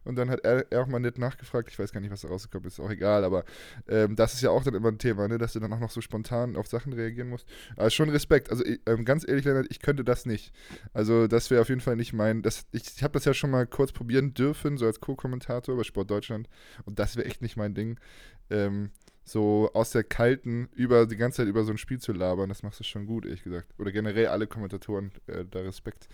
[0.04, 2.30] Und dann hat er, er auch mal nett nachgefragt, ich weiß gar nicht, was da
[2.30, 3.46] rausgekommen ist, auch egal, aber
[3.88, 5.38] ähm, das ist ja auch dann immer ein Thema, ne?
[5.38, 7.48] Dass du dann auch noch so spontan auf Sachen reagieren musst.
[7.78, 8.50] Aber schon Respekt.
[8.50, 10.52] Also ähm, ganz ehrlich, Leonard, ich könnte das nicht.
[10.94, 12.42] Also das wäre auf jeden Fall nicht mein.
[12.42, 15.84] Das, ich ich habe das ja schon mal kurz probieren dürfen, so als Co-Kommentator bei
[15.84, 16.50] Sport Deutschland.
[16.86, 18.00] Und das wäre echt nicht mein Ding.
[18.50, 18.90] Ähm,
[19.32, 22.64] so aus der kalten, über die ganze Zeit über so ein Spiel zu labern, das
[22.64, 23.68] machst du schon gut, ehrlich gesagt.
[23.78, 26.08] Oder generell alle Kommentatoren, äh, da Respekt.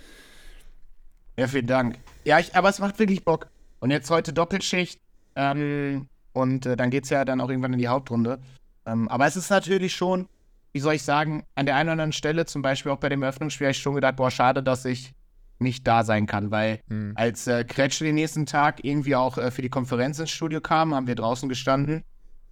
[1.37, 1.97] Ja, vielen Dank.
[2.23, 3.47] Ja, ich, aber es macht wirklich Bock.
[3.79, 5.01] Und jetzt heute Doppelschicht.
[5.35, 8.39] Ähm, und äh, dann geht's ja dann auch irgendwann in die Hauptrunde.
[8.85, 10.27] Ähm, aber es ist natürlich schon,
[10.71, 13.23] wie soll ich sagen, an der einen oder anderen Stelle, zum Beispiel auch bei dem
[13.23, 15.13] Eröffnungsspiel, habe ich schon gedacht, boah, schade, dass ich
[15.59, 17.13] nicht da sein kann, weil Hm.
[17.15, 20.93] als äh, Kretsch den nächsten Tag irgendwie auch äh, für die Konferenz ins Studio kam,
[20.93, 22.03] haben wir draußen gestanden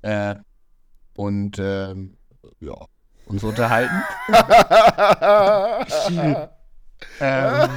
[0.04, 0.36] äh,
[1.16, 2.18] und ähm,
[2.60, 2.76] ja,
[3.26, 4.04] uns unterhalten.
[7.20, 7.70] ähm,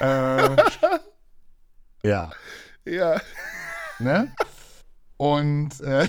[0.00, 0.56] äh,
[2.02, 2.30] ja.
[2.84, 3.20] Ja.
[3.98, 4.32] Ne?
[5.16, 6.08] Und, äh,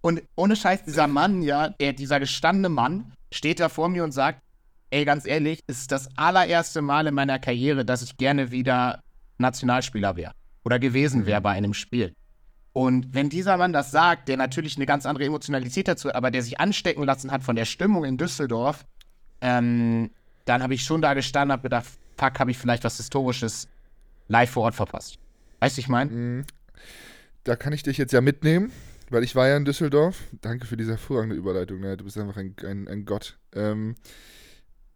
[0.00, 4.12] und ohne Scheiß, dieser Mann, ja, der, dieser gestandene Mann, steht da vor mir und
[4.12, 4.42] sagt,
[4.90, 9.02] ey, ganz ehrlich, es ist das allererste Mal in meiner Karriere, dass ich gerne wieder
[9.38, 10.32] Nationalspieler wäre
[10.64, 12.14] oder gewesen wäre bei einem Spiel.
[12.72, 16.42] Und wenn dieser Mann das sagt, der natürlich eine ganz andere Emotionalität dazu, aber der
[16.42, 18.84] sich anstecken lassen hat von der Stimmung in Düsseldorf,
[19.40, 20.10] ähm,
[20.44, 21.86] dann habe ich schon da gestanden und habe gedacht,
[22.18, 23.68] fuck, habe ich vielleicht was Historisches
[24.28, 25.18] live vor Ort verpasst.
[25.60, 26.10] Weißt du, ich meine?
[26.10, 26.44] Mhm.
[27.44, 28.70] Da kann ich dich jetzt ja mitnehmen,
[29.08, 30.18] weil ich war ja in Düsseldorf.
[30.40, 31.80] Danke für diese hervorragende Überleitung.
[31.80, 31.96] Ne?
[31.96, 33.38] Du bist einfach ein, ein, ein Gott.
[33.54, 33.94] Ähm,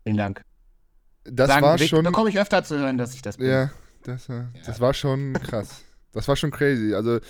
[0.03, 0.43] Vielen Dank.
[1.25, 2.05] das Sagen, war schon.
[2.05, 3.47] bekomme ich öfter zu hören, dass ich das bin.
[3.47, 3.71] Ja,
[4.03, 5.85] das war, das war schon krass.
[6.13, 6.95] Das war schon crazy.
[6.95, 7.21] Also,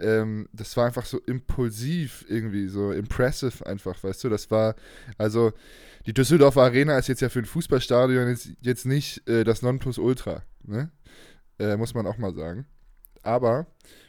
[0.00, 4.28] ähm, das war einfach so impulsiv irgendwie, so impressive einfach, weißt du?
[4.28, 4.74] Das war,
[5.18, 5.52] also,
[6.06, 10.42] die Düsseldorfer Arena ist jetzt ja für ein Fußballstadion jetzt, jetzt nicht äh, das Nonplusultra,
[10.64, 10.90] ne?
[11.58, 12.66] Äh, muss man auch mal sagen.
[13.22, 13.66] Aber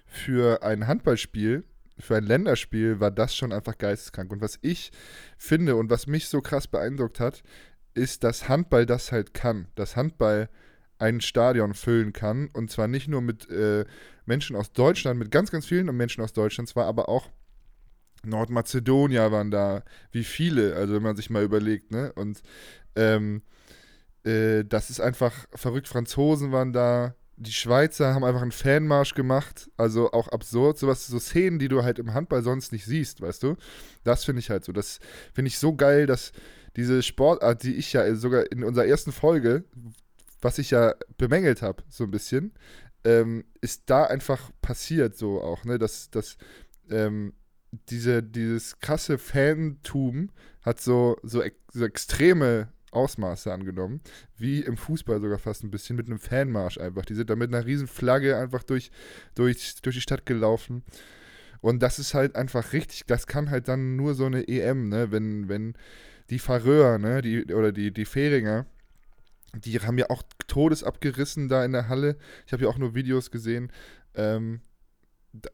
[0.07, 1.63] für ein Handballspiel,
[1.99, 4.31] für ein Länderspiel war das schon einfach geisteskrank.
[4.31, 4.91] Und was ich
[5.37, 7.43] finde und was mich so krass beeindruckt hat,
[7.93, 9.67] ist, dass Handball das halt kann.
[9.75, 10.49] Dass Handball
[10.97, 12.49] ein Stadion füllen kann.
[12.53, 13.85] Und zwar nicht nur mit äh,
[14.25, 17.29] Menschen aus Deutschland, mit ganz, ganz vielen Menschen aus Deutschland, zwar aber auch
[18.23, 22.11] Nordmazedonier waren da, wie viele, also wenn man sich mal überlegt, ne?
[22.13, 22.41] Und
[22.95, 23.43] ähm,
[24.23, 25.87] äh, das ist einfach verrückt.
[25.87, 31.19] Franzosen waren da, die Schweizer haben einfach einen Fanmarsch gemacht, also auch absurd, sowas, so
[31.19, 33.55] Szenen, die du halt im Handball sonst nicht siehst, weißt du?
[34.03, 34.71] Das finde ich halt so.
[34.71, 34.99] Das
[35.33, 36.31] finde ich so geil, dass
[36.75, 39.63] diese Sportart, die ich ja sogar in unserer ersten Folge,
[40.45, 42.53] was ich ja bemängelt habe, so ein bisschen,
[43.03, 45.79] ähm, ist da einfach passiert, so auch, ne?
[45.79, 46.37] Dass, dass
[46.89, 47.33] ähm,
[47.89, 50.29] diese, dieses krasse Fantum
[50.61, 51.41] hat so, so,
[51.73, 54.01] so extreme Ausmaße angenommen,
[54.37, 57.05] wie im Fußball sogar fast ein bisschen, mit einem Fanmarsch einfach.
[57.05, 58.91] Die sind da mit einer riesen Flagge einfach durch,
[59.33, 60.83] durch, durch die Stadt gelaufen.
[61.59, 65.11] Und das ist halt einfach richtig, das kann halt dann nur so eine EM, ne,
[65.11, 65.73] wenn, wenn
[66.29, 68.67] die Faröer, ne, die, oder die, die Fähringer,
[69.55, 72.17] die haben ja auch Todes abgerissen da in der Halle.
[72.45, 73.71] Ich habe ja auch nur Videos gesehen.
[74.13, 74.61] Ähm,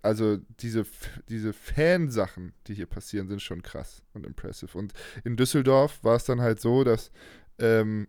[0.01, 0.85] also diese,
[1.29, 4.77] diese Fansachen, die hier passieren, sind schon krass und impressive.
[4.77, 7.11] Und in Düsseldorf war es dann halt so, dass
[7.59, 8.07] ähm,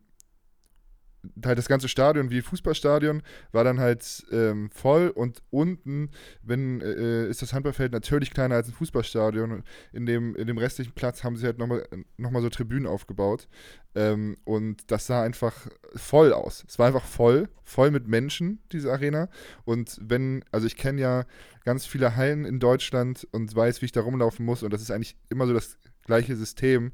[1.45, 6.11] halt das ganze Stadion wie Fußballstadion war dann halt ähm, voll und unten
[6.43, 9.63] wenn, äh, ist das Handballfeld natürlich kleiner als ein Fußballstadion.
[9.93, 13.49] In dem, in dem restlichen Platz haben sie halt nochmal noch mal so Tribünen aufgebaut.
[13.95, 16.65] Ähm, und das sah einfach voll aus.
[16.67, 19.29] Es war einfach voll, voll mit Menschen, diese Arena.
[19.65, 21.25] Und wenn, also ich kenne ja
[21.65, 24.63] ganz viele Hallen in Deutschland und weiß, wie ich da rumlaufen muss.
[24.63, 26.93] Und das ist eigentlich immer so das gleiche System,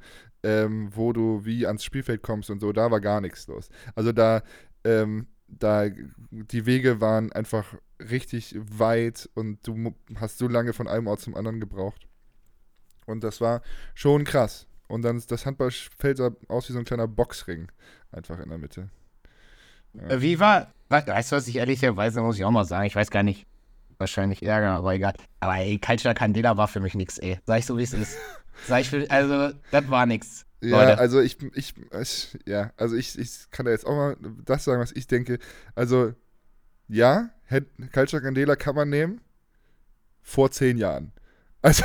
[0.48, 2.72] ähm, wo du wie ans Spielfeld kommst und so.
[2.72, 3.68] Da war gar nichts los.
[3.94, 4.42] Also da,
[4.84, 5.88] ähm, da,
[6.30, 11.34] die Wege waren einfach richtig weit und du hast so lange von einem Ort zum
[11.34, 12.06] anderen gebraucht.
[13.06, 13.62] Und das war
[13.94, 14.66] schon krass.
[14.88, 17.68] Und dann ist das Handballfeld sah aus wie so ein kleiner Boxring.
[18.12, 18.88] Einfach in der Mitte.
[20.08, 22.94] Äh, Wie war, we- weißt du, was ich ehrlicherweise muss ich auch mal sagen, ich
[22.96, 23.46] weiß gar nicht,
[23.98, 25.14] wahrscheinlich Ärger, aber egal.
[25.40, 27.38] Aber ey, Culture Candela war für mich nix, ey.
[27.46, 28.16] Sag ich so, wie es ist.
[28.66, 30.44] Sag ich, für, also, das war nix.
[30.60, 30.98] Ja, Leute.
[30.98, 34.80] also ich, ich, ich, ja, also ich, ich kann da jetzt auch mal das sagen,
[34.80, 35.38] was ich denke.
[35.74, 36.14] Also,
[36.88, 37.30] ja,
[37.92, 39.20] Culture Candela kann man nehmen.
[40.22, 41.12] Vor zehn Jahren.
[41.60, 41.82] Also,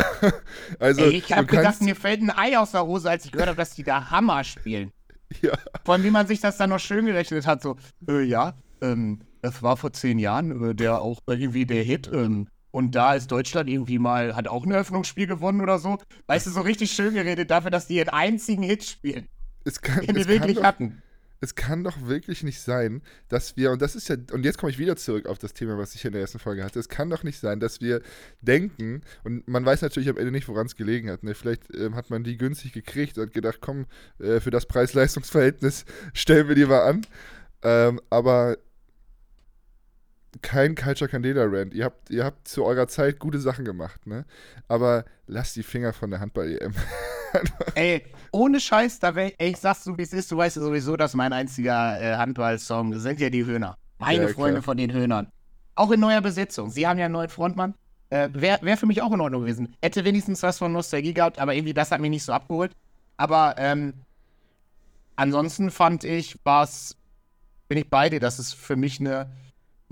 [0.77, 3.31] also ey, ich hab du gedacht, mir fällt ein Ei aus der Hose, als ich
[3.31, 4.91] gehört habe, dass die da Hammer spielen.
[5.41, 7.75] ja, Vor allem, wie man sich das dann noch schön gerechnet hat, so,
[8.07, 12.47] äh, ja, ähm, das war vor zehn Jahren äh, der auch irgendwie der Hit, ähm,
[12.73, 15.99] und da ist Deutschland irgendwie mal, hat auch ein Eröffnungsspiel gewonnen oder so.
[16.25, 19.27] Weißt du, so richtig schön geredet dafür, dass die ihren einzigen Hit spielen,
[19.63, 21.03] es kann, den es kann wirklich doch, hatten.
[21.39, 24.71] es kann doch wirklich nicht sein, dass wir, und das ist ja, und jetzt komme
[24.71, 27.12] ich wieder zurück auf das Thema, was ich in der ersten Folge hatte, es kann
[27.12, 28.01] doch nicht sein, dass wir
[28.41, 31.36] denken, und man weiß natürlich am Ende nicht, woran es gelegen hat, ne?
[31.36, 33.86] vielleicht ähm, hat man die günstig gekriegt und gedacht, komm,
[34.17, 37.05] äh, für das Preis-Leistungs-Verhältnis stellen wir die mal an,
[37.62, 38.57] ähm, aber
[40.43, 41.73] kein Culture Candela Rand.
[41.73, 44.25] Ihr habt, ihr habt zu eurer Zeit gute Sachen gemacht, ne?
[44.67, 46.73] Aber lasst die Finger von der Handball-EM.
[47.75, 50.62] Ey, ohne Scheiß, da wär, ey, ich sag's so, wie es ist, du weißt ja
[50.62, 53.77] sowieso, dass mein einziger äh, Handball-Song sind ja die Höhner.
[53.97, 54.63] Meine Ja, Freunde klar.
[54.63, 55.32] von den Höhnern.
[55.75, 56.69] Auch in neuer Besetzung.
[56.69, 57.73] Sie haben ja einen neuen Frontmann.
[58.12, 59.75] Äh, Wäre wär für mich auch in Ordnung gewesen.
[59.82, 62.73] Hätte wenigstens was von Nostalgie gehabt, aber irgendwie das hat mich nicht so abgeholt.
[63.17, 63.93] Aber ähm,
[65.15, 66.95] ansonsten fand ich, war's,
[67.67, 69.32] bin ich bei dir, dass es für mich eine,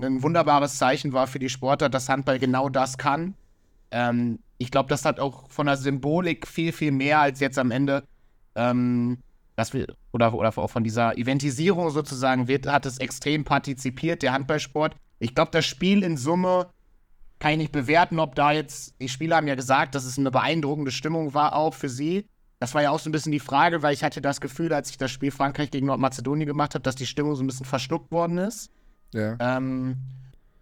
[0.02, 3.34] ein wunderbares Zeichen war für die Sportler, dass Handball genau das kann.
[3.90, 7.72] ähm, ich glaube, das hat auch von der Symbolik viel, viel mehr als jetzt am
[7.72, 8.04] Ende,
[8.54, 9.18] ähm,
[9.56, 14.32] dass wir, oder, oder auch von dieser Eventisierung sozusagen wird, hat es extrem partizipiert, der
[14.32, 14.94] Handballsport.
[15.18, 16.68] Ich glaube, das Spiel in Summe
[17.40, 20.30] kann ich nicht bewerten, ob da jetzt, die Spieler haben ja gesagt, dass es eine
[20.30, 22.26] beeindruckende Stimmung war, auch für sie.
[22.60, 24.90] Das war ja auch so ein bisschen die Frage, weil ich hatte das Gefühl, als
[24.90, 28.12] ich das Spiel Frankreich gegen Nordmazedonien gemacht habe, dass die Stimmung so ein bisschen verschluckt
[28.12, 28.70] worden ist.
[29.12, 29.36] Ja.
[29.38, 29.96] Ähm,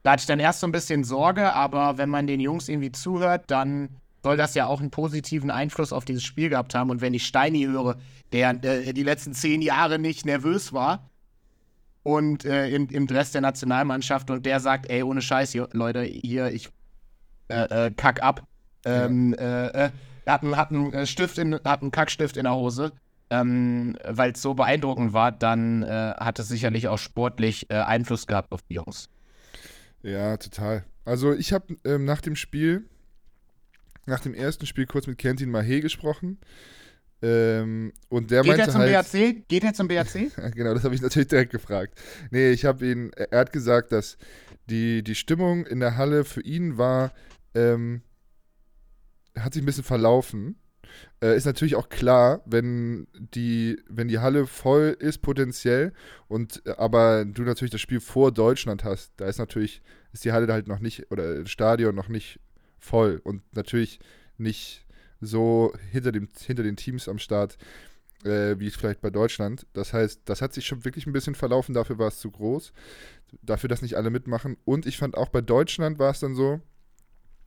[0.02, 2.92] da hatte ich dann erst so ein bisschen Sorge, aber wenn man den Jungs irgendwie
[2.92, 3.90] zuhört, dann
[4.22, 6.90] soll das ja auch einen positiven Einfluss auf dieses Spiel gehabt haben.
[6.90, 7.96] Und wenn ich Steini höre,
[8.32, 11.10] der äh, die letzten zehn Jahre nicht nervös war
[12.02, 16.52] und äh, im, im Dress der Nationalmannschaft und der sagt, ey, ohne Scheiß, Leute, hier,
[16.52, 16.70] ich
[17.48, 18.46] äh, äh, kack ab.
[18.84, 19.66] Ähm, ja.
[19.66, 19.90] Äh, äh,
[20.26, 22.92] hat einen, hat einen Stift in, hat einen Kackstift in der Hose.
[23.32, 28.62] Ähm, weil es so beeindruckend war, dann hat es sicherlich auch sportlich Einfluss gehabt auf
[28.62, 29.08] die Jungs.
[30.02, 30.84] Ja, total.
[31.04, 32.84] Also ich habe ähm, nach dem Spiel,
[34.06, 36.38] nach dem ersten Spiel kurz mit Kentin Mahé gesprochen.
[37.22, 39.48] Ähm, und der Geht meinte er zum halt, BAC?
[39.48, 40.30] Geht er zum BAC?
[40.54, 41.98] genau, das habe ich natürlich direkt gefragt.
[42.30, 44.16] Nee, ich habe ihn, er hat gesagt, dass
[44.70, 47.12] die, die Stimmung in der Halle für ihn war,
[47.54, 48.02] ähm,
[49.38, 50.56] hat sich ein bisschen verlaufen.
[51.22, 55.92] Äh, ist natürlich auch klar, wenn die, wenn die Halle voll ist potenziell
[56.28, 60.32] und äh, aber du natürlich das Spiel vor Deutschland hast, da ist natürlich, ist die
[60.32, 62.40] Halle halt noch nicht, oder das Stadion noch nicht
[62.78, 64.00] voll und natürlich
[64.38, 64.86] nicht
[65.20, 67.58] so hinter, dem, hinter den Teams am Start,
[68.24, 69.66] äh, wie es vielleicht bei Deutschland.
[69.72, 72.72] Das heißt, das hat sich schon wirklich ein bisschen verlaufen, dafür war es zu groß,
[73.42, 74.56] dafür, dass nicht alle mitmachen.
[74.64, 76.60] Und ich fand auch bei Deutschland war es dann so,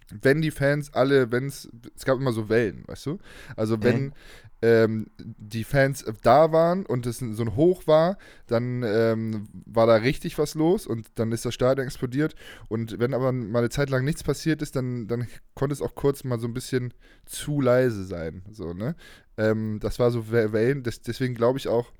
[0.09, 3.19] wenn die Fans alle, wenn es, es gab immer so Wellen, weißt du?
[3.55, 4.13] Also wenn mhm.
[4.61, 9.95] ähm, die Fans da waren und es so ein Hoch war, dann ähm, war da
[9.95, 12.35] richtig was los und dann ist das Stadion explodiert.
[12.67, 15.95] Und wenn aber mal eine Zeit lang nichts passiert ist, dann, dann konnte es auch
[15.95, 16.93] kurz mal so ein bisschen
[17.25, 18.43] zu leise sein.
[18.51, 18.95] So, ne?
[19.37, 21.91] Ähm, das war so Wellen, das, deswegen glaube ich auch,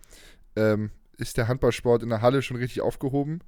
[0.55, 3.39] ähm, ist der Handballsport in der Halle schon richtig aufgehoben,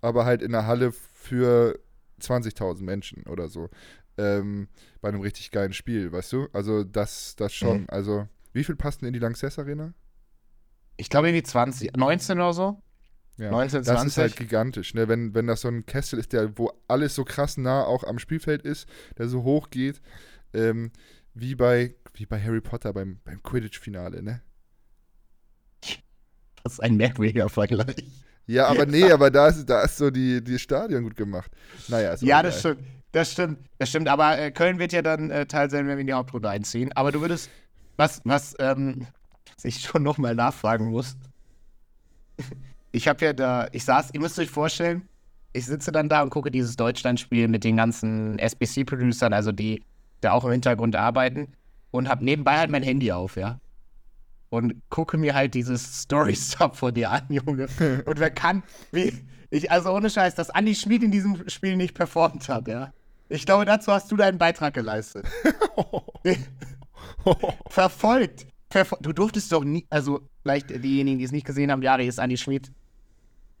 [0.00, 1.78] aber halt in der Halle für
[2.20, 3.70] 20.000 Menschen oder so
[4.18, 4.68] ähm,
[5.00, 6.48] bei einem richtig geilen Spiel, weißt du?
[6.52, 7.82] Also das, das schon.
[7.82, 7.86] Mhm.
[7.88, 9.92] Also wie viel passten in die Lanxess Arena?
[10.96, 12.82] Ich glaube in die 20, 19 oder so.
[13.36, 13.94] Ja, 19, 20.
[13.94, 15.08] Das ist halt gigantisch, ne?
[15.08, 18.20] Wenn, wenn das so ein Kessel ist, der, wo alles so krass nah auch am
[18.20, 20.00] Spielfeld ist, der so hoch geht,
[20.52, 20.92] ähm,
[21.34, 24.40] wie bei, wie bei Harry Potter beim, beim Quidditch-Finale, ne?
[26.62, 28.06] Das ist ein merkwürdiger Vergleich.
[28.46, 31.50] Ja, aber nee, aber da ist, da ist so die, die Stadion gut gemacht.
[31.88, 32.84] Naja, ist Ja, das stimmt.
[33.14, 34.08] Das stimmt, das stimmt.
[34.08, 36.90] Aber äh, Köln wird ja dann äh, Teil sein, wenn wir in die Hauptrunde einziehen.
[36.96, 37.48] Aber du würdest,
[37.96, 39.06] was, was, ähm,
[39.54, 41.16] was ich schon nochmal nachfragen muss.
[42.90, 45.08] ich habe ja da, ich saß, ihr müsst euch vorstellen,
[45.52, 49.84] ich sitze dann da und gucke dieses Deutschlandspiel mit den ganzen SBC-Producern, also die
[50.20, 51.52] da auch im Hintergrund arbeiten,
[51.92, 53.60] und habe nebenbei halt mein Handy auf, ja.
[54.50, 57.68] Und gucke mir halt dieses Story-Stop vor dir an, Junge.
[58.06, 59.12] Und wer kann, wie,
[59.50, 62.92] ich, also ohne Scheiß, dass Andi Schmid in diesem Spiel nicht performt hat, ja.
[63.28, 65.26] Ich glaube, dazu hast du deinen Beitrag geleistet.
[67.68, 68.46] Verfolgt.
[68.70, 72.18] Verfol du durftest doch nie, also vielleicht diejenigen, die es nicht gesehen haben, Jari ist
[72.18, 72.72] Andi Schmid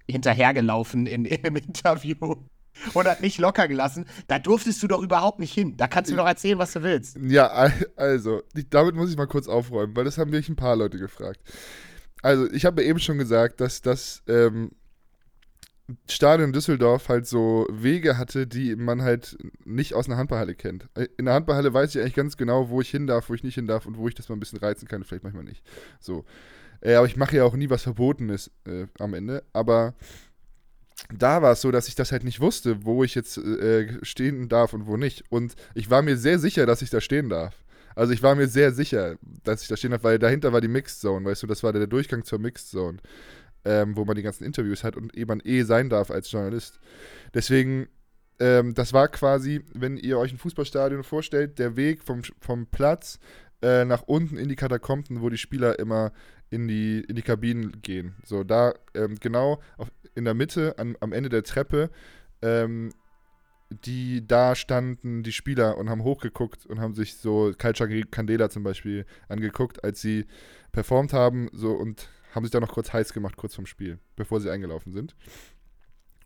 [0.08, 2.16] hinterhergelaufen in, in, im Interview
[2.92, 4.06] und hat nicht locker gelassen.
[4.26, 5.76] Da durftest du doch überhaupt nicht hin.
[5.76, 7.16] Da kannst du doch erzählen, was du willst.
[7.22, 10.98] Ja, also, damit muss ich mal kurz aufräumen, weil das haben mich ein paar Leute
[10.98, 11.40] gefragt.
[12.22, 14.72] Also, ich habe eben schon gesagt, dass das ähm,
[16.08, 20.88] Stadion Düsseldorf halt so Wege hatte, die man halt nicht aus einer Handballhalle kennt.
[21.18, 23.56] In der Handballhalle weiß ich eigentlich ganz genau, wo ich hin darf, wo ich nicht
[23.56, 25.62] hin darf und wo ich das mal ein bisschen reizen kann, vielleicht manchmal nicht.
[26.00, 26.24] So.
[26.80, 29.44] Äh, aber ich mache ja auch nie was Verbotenes äh, am Ende.
[29.52, 29.94] Aber
[31.12, 34.48] da war es so, dass ich das halt nicht wusste, wo ich jetzt äh, stehen
[34.48, 35.24] darf und wo nicht.
[35.28, 37.54] Und ich war mir sehr sicher, dass ich da stehen darf.
[37.94, 40.68] Also ich war mir sehr sicher, dass ich da stehen darf, weil dahinter war die
[40.68, 42.98] Mixed Zone, weißt du, das war der Durchgang zur Mixed Zone
[43.64, 46.80] ähm, wo man die ganzen Interviews hat und eben man eh sein darf als Journalist.
[47.32, 47.88] Deswegen,
[48.38, 53.18] ähm, das war quasi, wenn ihr euch ein Fußballstadion vorstellt, der Weg vom, vom Platz
[53.62, 56.12] äh, nach unten in die Katakomben, wo die Spieler immer
[56.50, 58.14] in die, in die Kabinen gehen.
[58.24, 61.90] So, da ähm, genau auf, in der Mitte, an, am Ende der Treppe,
[62.42, 62.90] ähm,
[63.70, 68.62] die da standen die Spieler und haben hochgeguckt und haben sich so Culture Candela zum
[68.62, 70.26] Beispiel angeguckt, als sie
[70.70, 74.40] performt haben so und haben sich da noch kurz heiß gemacht, kurz vorm Spiel, bevor
[74.40, 75.14] sie eingelaufen sind.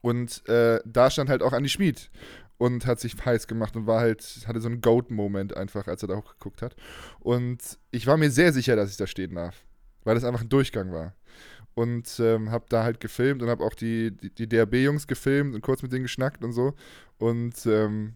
[0.01, 2.11] Und äh, da stand halt auch Andy Schmid
[2.57, 6.09] und hat sich heiß gemacht und war halt, hatte so einen Goat-Moment einfach, als er
[6.09, 6.77] da hochgeguckt hat.
[7.21, 9.65] Und ich war mir sehr sicher, dass ich da stehen darf,
[10.05, 11.15] weil das einfach ein Durchgang war.
[11.75, 15.61] Und ähm, habe da halt gefilmt und habe auch die, die, die DRB-Jungs gefilmt und
[15.61, 16.75] kurz mit denen geschnackt und so.
[17.19, 18.15] Und ähm,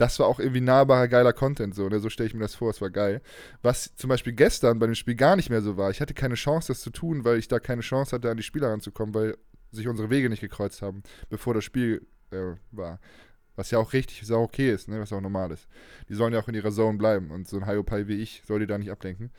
[0.00, 2.00] das war auch irgendwie nahbarer, geiler Content, so, ne?
[2.00, 3.20] so stelle ich mir das vor, es war geil.
[3.60, 6.36] Was zum Beispiel gestern bei dem Spiel gar nicht mehr so war, ich hatte keine
[6.36, 9.36] Chance, das zu tun, weil ich da keine Chance hatte, an die Spieler ranzukommen, weil
[9.72, 12.98] sich unsere Wege nicht gekreuzt haben, bevor das Spiel äh, war.
[13.56, 15.00] Was ja auch richtig ist, auch okay ist, ne?
[15.00, 15.68] was auch normal ist.
[16.08, 18.60] Die sollen ja auch in ihrer Zone bleiben und so ein Hyopai wie ich soll
[18.60, 19.30] die da nicht ablenken.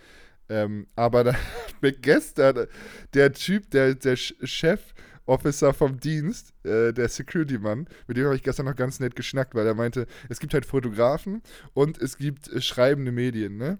[0.48, 1.36] Ähm, aber da,
[2.02, 2.68] gestern,
[3.16, 4.94] der Typ, der, der Chef,
[5.26, 9.56] Officer vom Dienst, äh, der Security-Mann, mit dem habe ich gestern noch ganz nett geschnackt,
[9.56, 11.42] weil er meinte, es gibt halt Fotografen
[11.74, 13.80] und es gibt äh, schreibende Medien, ne?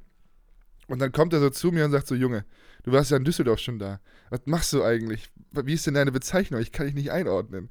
[0.88, 2.46] Und dann kommt er so zu mir und sagt so, Junge,
[2.84, 4.02] du warst ja in Düsseldorf schon da.
[4.30, 5.32] Was machst du eigentlich?
[5.52, 6.60] Wie ist denn deine Bezeichnung?
[6.60, 7.70] Ich kann dich nicht einordnen.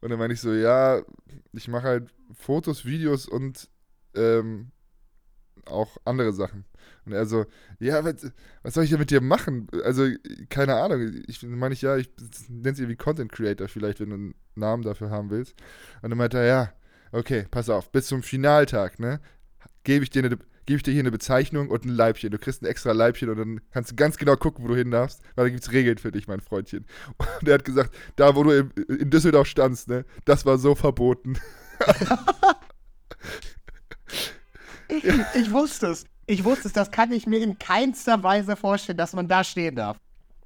[0.00, 1.02] Und dann meine ich so, ja,
[1.52, 3.68] ich mache halt Fotos, Videos und
[4.14, 4.70] ähm,
[5.66, 6.64] auch andere Sachen.
[7.06, 7.46] Und er so,
[7.78, 8.30] ja, was,
[8.62, 9.68] was, soll ich denn mit dir machen?
[9.84, 10.08] Also,
[10.48, 11.22] keine Ahnung.
[11.26, 12.10] Ich meine ich, ja, ich
[12.48, 15.54] nenne es irgendwie Content Creator vielleicht, wenn du einen Namen dafür haben willst.
[16.02, 16.72] Und dann meinte er, ja,
[17.12, 19.20] okay, pass auf, bis zum Finaltag, ne,
[19.84, 20.38] gebe ich dir
[20.76, 22.30] ich dir hier eine Bezeichnung und ein Leibchen.
[22.30, 24.92] Du kriegst ein extra Leibchen und dann kannst du ganz genau gucken, wo du hin
[24.92, 26.86] darfst, weil da gibt es Regeln für dich, mein Freundchen.
[27.40, 30.74] Und er hat gesagt, da wo du in, in Düsseldorf standst, ne, das war so
[30.76, 31.38] verboten.
[35.02, 35.26] ja.
[35.34, 36.04] Ich wusste es.
[36.30, 39.74] Ich wusste es, das kann ich mir in keinster Weise vorstellen, dass man da stehen
[39.74, 39.96] darf.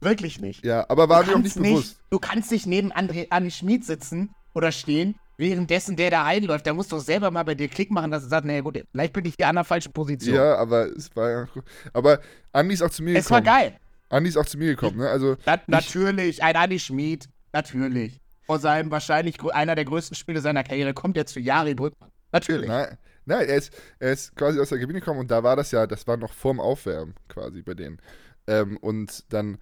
[0.01, 0.65] Wirklich nicht.
[0.65, 2.01] Ja, aber war mir auch nicht, nicht bewusst.
[2.09, 6.65] Du kannst nicht neben André, Andi Schmid sitzen oder stehen, währenddessen der da einläuft.
[6.65, 9.13] Der muss doch selber mal bei dir Klick machen, dass er sagt, naja gut, vielleicht
[9.13, 10.35] bin ich hier an der falschen Position.
[10.35, 11.47] Ja, aber es war ja.
[11.93, 12.19] Aber
[12.53, 13.43] Andi ist auch zu mir es gekommen.
[13.43, 13.77] Es war geil.
[14.09, 15.11] Andi ist auch zu mir gekommen, ne?
[15.11, 15.37] Also.
[15.45, 18.23] Na, natürlich, ein Andi Schmid, natürlich.
[18.47, 22.11] Vor seinem wahrscheinlich einer der größten Spiele seiner Karriere kommt er zu Jari Brückmann.
[22.33, 22.69] Natürlich.
[22.69, 25.71] Nein, nein er, ist, er ist quasi aus der Kabine gekommen und da war das
[25.71, 27.99] ja, das war noch vorm Aufwärmen quasi bei denen.
[28.47, 29.59] Ähm, und dann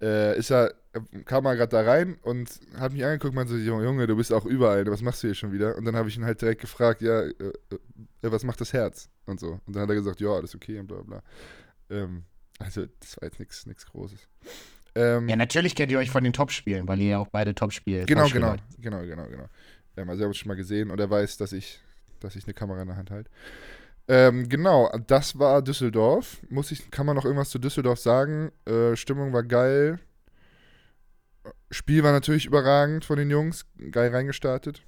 [0.00, 0.74] äh, ist er,
[1.24, 4.32] kam er gerade da rein und hat mich angeguckt und meinte so, Junge, du bist
[4.32, 5.76] auch überall, was machst du hier schon wieder?
[5.76, 7.78] Und dann habe ich ihn halt direkt gefragt, ja, äh, äh,
[8.22, 9.08] was macht das Herz?
[9.26, 9.60] Und so.
[9.66, 11.22] Und dann hat er gesagt, ja, alles okay und bla bla.
[11.88, 12.24] Ähm,
[12.58, 14.28] also, das war jetzt nichts Großes.
[14.94, 18.04] Ähm, ja, natürlich kennt ihr euch von den Top-Spielen, weil ihr ja auch beide Top-Spiele
[18.04, 19.48] Genau, Top genau, genau, genau, genau.
[19.96, 21.80] Ähm, also, er hat es schon mal gesehen und er weiß, dass ich
[22.24, 23.30] dass ich eine Kamera in der Hand halte.
[24.08, 26.38] Ähm, genau, das war Düsseldorf.
[26.48, 28.50] Muss ich, kann man noch irgendwas zu Düsseldorf sagen?
[28.66, 29.98] Äh, Stimmung war geil.
[31.70, 33.64] Spiel war natürlich überragend von den Jungs.
[33.90, 34.82] Geil reingestartet.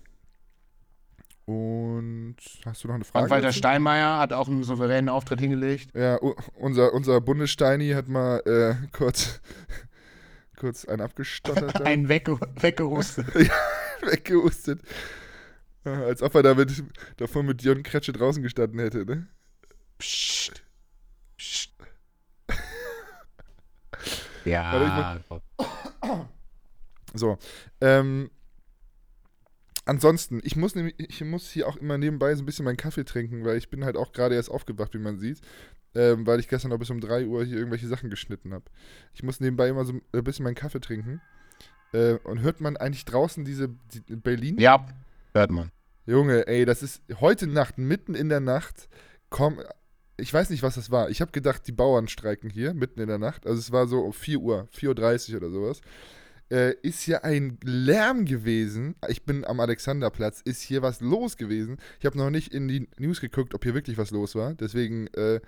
[1.47, 3.29] Und hast du noch eine Frage?
[3.29, 5.91] Walter Steinmeier hat auch einen souveränen Auftritt hingelegt.
[5.95, 6.19] Ja,
[6.55, 9.41] unser, unser Bundessteini hat mal äh, kurz,
[10.57, 11.83] kurz einen abgestottert.
[11.87, 13.27] einen wegge weggehustet.
[13.35, 14.81] ja, weggehustet.
[16.07, 16.83] Als ob er damit,
[17.19, 19.27] davor mit Jon Kretsche draußen gestanden hätte, ne?
[19.99, 20.63] Psst.
[21.37, 21.73] Psst.
[24.45, 25.21] ja.
[27.17, 27.39] So.
[27.81, 28.29] Ähm,
[29.85, 33.05] ansonsten, ich muss, nämlich, ich muss hier auch immer nebenbei so ein bisschen meinen Kaffee
[33.05, 35.41] trinken, weil ich bin halt auch gerade erst aufgewacht, wie man sieht.
[35.95, 38.65] Ähm, weil ich gestern noch bis um 3 Uhr hier irgendwelche Sachen geschnitten habe.
[39.13, 41.21] Ich muss nebenbei immer so ein bisschen meinen Kaffee trinken.
[41.93, 44.59] Äh, und hört man eigentlich draußen diese die, Berlin?
[44.59, 44.85] Ja,
[45.35, 45.71] hört man.
[46.07, 48.89] Junge, ey, das ist heute Nacht, mitten in der Nacht,
[49.31, 49.61] komm,
[50.17, 51.11] ich weiß nicht, was das war.
[51.11, 53.47] Ich habe gedacht, die Bauern streiken hier, mitten in der Nacht.
[53.47, 55.81] Also es war so um 4 Uhr, 4.30 Uhr oder sowas.
[56.51, 58.95] Äh, ist hier ein Lärm gewesen.
[59.09, 60.43] Ich bin am Alexanderplatz.
[60.43, 61.79] Ist hier was los gewesen?
[61.99, 64.55] Ich habe noch nicht in die News geguckt, ob hier wirklich was los war.
[64.55, 65.41] Deswegen, äh,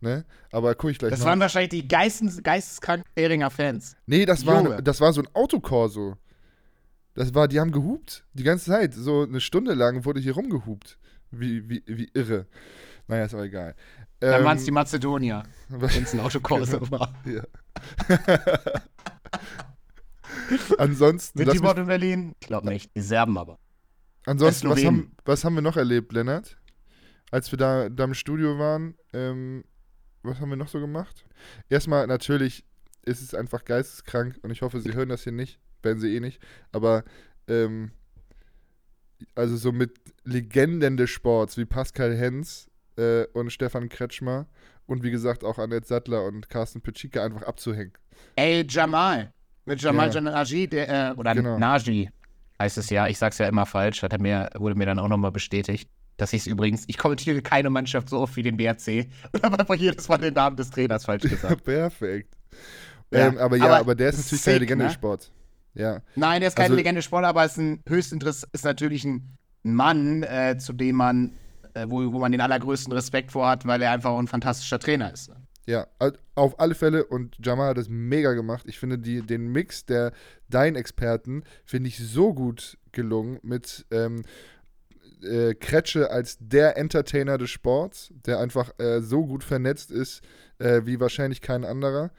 [0.00, 0.24] ne?
[0.52, 1.26] Aber gucke ich gleich Das noch.
[1.26, 3.96] waren wahrscheinlich die geistes, geisteskranken Ehringer Fans.
[4.06, 6.16] Nee, das war, das war so ein Autokorso.
[7.14, 8.24] Das war, die haben gehupt.
[8.32, 8.94] Die ganze Zeit.
[8.94, 10.98] So eine Stunde lang wurde hier rumgehupt.
[11.30, 12.46] Wie, wie, wie irre.
[13.06, 13.74] Naja, ist aber egal.
[14.20, 15.42] Dann ähm, waren es die Mazedonier.
[15.68, 16.90] Wenn es ein Autokurse genau.
[16.90, 17.14] war.
[17.26, 17.42] Ja.
[20.78, 21.38] ansonsten.
[21.38, 22.34] Sind die Wort in Berlin?
[22.40, 22.94] Ich glaube nicht.
[22.94, 23.58] Die Serben aber.
[24.24, 26.56] Ansonsten, was haben, was haben wir noch erlebt, Lennart?
[27.30, 29.64] Als wir da, da im Studio waren, ähm,
[30.22, 31.26] was haben wir noch so gemacht?
[31.68, 32.64] Erstmal, natürlich
[33.04, 36.20] ist es einfach geisteskrank und ich hoffe, Sie hören das hier nicht werden sie eh
[36.20, 36.40] nicht.
[36.72, 37.04] Aber
[37.48, 37.92] ähm,
[39.34, 39.92] also so mit
[40.24, 44.46] Legenden des Sports wie Pascal Hens äh, und Stefan Kretschmer
[44.86, 47.92] und wie gesagt auch Annette Sattler und Carsten Petschika einfach abzuhängen.
[48.36, 49.32] Ey, Jamal.
[49.64, 50.20] Mit Jamal ja.
[50.20, 51.58] Naji, der, äh, oder genau.
[51.58, 52.10] Naji
[52.60, 53.06] heißt es ja.
[53.06, 54.02] Ich sag's ja immer falsch.
[54.02, 55.88] Hat er mir, wurde mir dann auch nochmal bestätigt.
[56.16, 59.58] Dass ich es übrigens, ich kommentiere keine Mannschaft so oft wie den BRC und habe
[59.58, 61.64] einfach jedes Mal den Namen des Trainers falsch gesagt.
[61.64, 62.34] Perfekt.
[63.10, 64.88] Ja, ähm, aber ja, aber, aber der ist natürlich keine Legende ne?
[64.88, 65.32] des Sports.
[65.74, 66.00] Ja.
[66.16, 68.12] Nein, der ist keine also, Legende Sportler, aber ist ein höchst
[68.52, 71.32] ist natürlich ein Mann, äh, zu dem man,
[71.74, 74.78] äh, wo, wo man den allergrößten Respekt vor hat, weil er einfach auch ein fantastischer
[74.78, 75.30] Trainer ist.
[75.66, 75.86] Ja,
[76.34, 78.64] auf alle Fälle und Jamal hat das mega gemacht.
[78.66, 80.12] Ich finde die, den Mix der
[80.50, 84.24] Dein-Experten finde ich so gut gelungen mit ähm,
[85.22, 90.22] äh, Kretsche als der Entertainer des Sports, der einfach äh, so gut vernetzt ist
[90.62, 92.10] äh, wie wahrscheinlich kein anderer.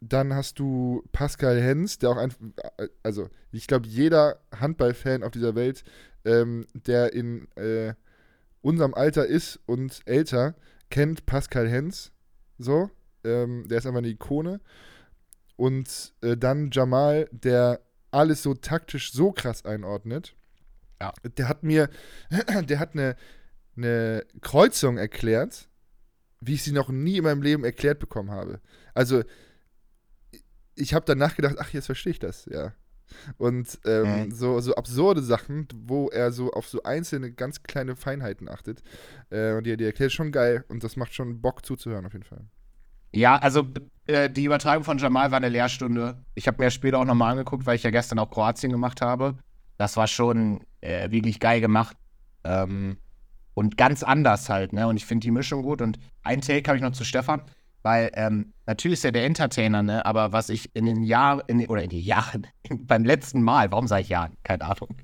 [0.00, 2.38] Dann hast du Pascal Hens, der auch einfach,
[3.02, 5.84] also ich glaube, jeder Handballfan auf dieser Welt,
[6.24, 7.94] ähm, der in äh,
[8.60, 10.54] unserem Alter ist und älter,
[10.90, 12.12] kennt Pascal Hens.
[12.58, 12.90] So,
[13.24, 14.60] ähm, der ist einfach eine Ikone.
[15.56, 17.80] Und äh, dann Jamal, der
[18.10, 20.34] alles so taktisch so krass einordnet.
[21.00, 21.12] Ja.
[21.36, 21.88] Der hat mir,
[22.68, 23.16] der hat eine,
[23.76, 25.68] eine Kreuzung erklärt,
[26.40, 28.60] wie ich sie noch nie in meinem Leben erklärt bekommen habe.
[28.94, 29.22] Also,
[30.76, 32.72] ich habe danach gedacht, ach, jetzt verstehe ich das, ja.
[33.38, 34.30] Und ähm, Mhm.
[34.32, 38.82] so, so absurde Sachen, wo er so auf so einzelne ganz kleine Feinheiten achtet.
[39.30, 42.24] Äh, und die, die erklärt schon geil und das macht schon Bock zuzuhören auf jeden
[42.24, 42.44] Fall.
[43.12, 43.66] Ja, also
[44.06, 46.24] äh, die Übertragung von Jamal war eine Lehrstunde.
[46.34, 49.38] Ich habe mir später auch nochmal angeguckt, weil ich ja gestern auch Kroatien gemacht habe.
[49.78, 51.96] Das war schon äh, wirklich geil gemacht.
[52.44, 52.98] Ähm,
[53.54, 54.86] und ganz anders halt, ne?
[54.86, 55.80] Und ich finde die Mischung gut.
[55.80, 57.40] Und ein Take habe ich noch zu Stefan,
[57.86, 60.04] weil ähm, natürlich ist er der Entertainer, ne?
[60.04, 64.02] Aber was ich in den Jahren, oder in den Jahren, beim letzten Mal, warum sage
[64.02, 64.36] ich Jahren?
[64.42, 64.96] Keine Ahnung.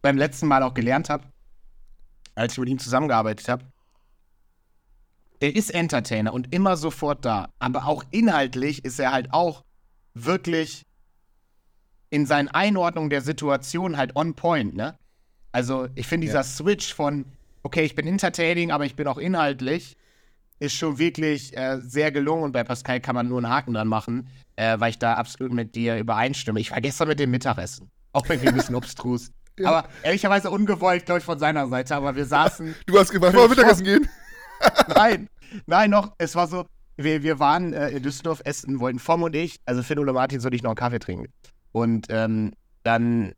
[0.00, 1.24] beim letzten Mal auch gelernt habe,
[2.36, 3.64] als ich mit ihm zusammengearbeitet habe,
[5.40, 7.48] der ist Entertainer und immer sofort da.
[7.58, 9.64] Aber auch inhaltlich ist er halt auch
[10.14, 10.84] wirklich
[12.10, 14.96] in seinen Einordnungen der Situation halt on point, ne?
[15.50, 17.24] Also, ich finde, dieser Switch von,
[17.64, 19.96] okay, ich bin entertaining, aber ich bin auch inhaltlich,
[20.58, 23.88] ist schon wirklich äh, sehr gelungen und bei Pascal kann man nur einen Haken dran
[23.88, 26.60] machen, äh, weil ich da absolut mit dir übereinstimme.
[26.60, 27.90] Ich war gestern mit dem Mittagessen.
[28.12, 29.30] Auch irgendwie ein bisschen obstrus.
[29.56, 29.68] Ja.
[29.68, 31.94] Aber ehrlicherweise ungewollt, glaube ich, von seiner Seite.
[31.94, 34.08] Aber wir saßen Du hast gefragt, wollen wir Mittagessen gehen?
[34.96, 35.28] nein,
[35.66, 36.12] nein, noch.
[36.18, 39.84] Es war so, wir, wir waren äh, in Düsseldorf essen, wollten Vom und ich, also
[39.84, 41.32] Finn oder Martin, soll ich noch einen Kaffee trinken.
[41.70, 42.50] Und ähm,
[42.82, 43.32] dann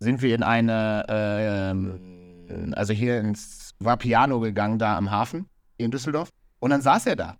[0.00, 5.46] sind wir in eine, äh, ähm, also hier ins Vapiano gegangen, da am Hafen
[5.78, 6.28] in Düsseldorf.
[6.64, 7.36] Und dann saß er da.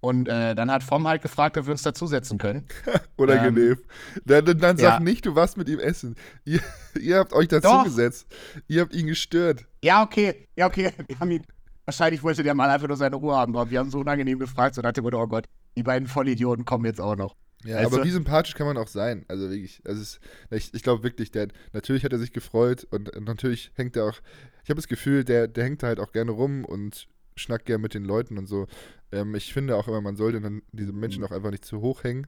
[0.00, 2.66] Und äh, dann hat Vom halt gefragt, ob wir uns dazusetzen können.
[3.16, 3.78] Oder Ähm.
[4.24, 4.90] Dann, dann, dann ja.
[4.90, 6.16] sag nicht, du warst mit ihm essen.
[6.44, 6.58] Ihr,
[7.00, 8.26] ihr habt euch dazugesetzt.
[8.66, 9.66] Ihr habt ihn gestört.
[9.84, 10.90] Ja, okay, ja, okay.
[11.06, 11.44] Wir haben ihn,
[11.84, 14.74] wahrscheinlich wollte der mal einfach nur seine Ruhe haben, aber wir haben so unangenehm gefragt,
[14.74, 15.44] so nach dem Motto, oh Gott,
[15.76, 17.36] die beiden Vollidioten kommen jetzt auch noch.
[17.64, 19.24] Ja, Also- aber wie sympathisch kann man auch sein?
[19.28, 20.18] Also wirklich, also es
[20.50, 24.06] ich, ich glaube wirklich, der, natürlich hat er sich gefreut und, und natürlich hängt er
[24.06, 24.20] auch,
[24.64, 27.06] ich habe das Gefühl, der, der hängt da halt auch gerne rum und
[27.36, 28.66] schnackt gerne mit den Leuten und so.
[29.12, 32.04] Ähm, ich finde auch immer, man sollte dann diese Menschen auch einfach nicht zu hoch
[32.04, 32.26] hängen.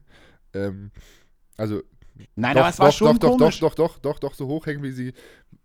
[0.53, 0.91] Ähm,
[1.57, 1.81] also
[2.35, 3.59] Nein, doch, aber es war doch, schon doch, doch, komisch.
[3.59, 5.13] doch, doch, doch, doch, doch, so hoch hängen wie sie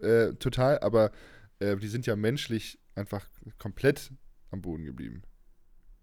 [0.01, 1.11] äh, total, aber
[1.59, 3.27] äh, die sind ja menschlich einfach
[3.59, 4.13] komplett
[4.51, 5.23] am Boden geblieben.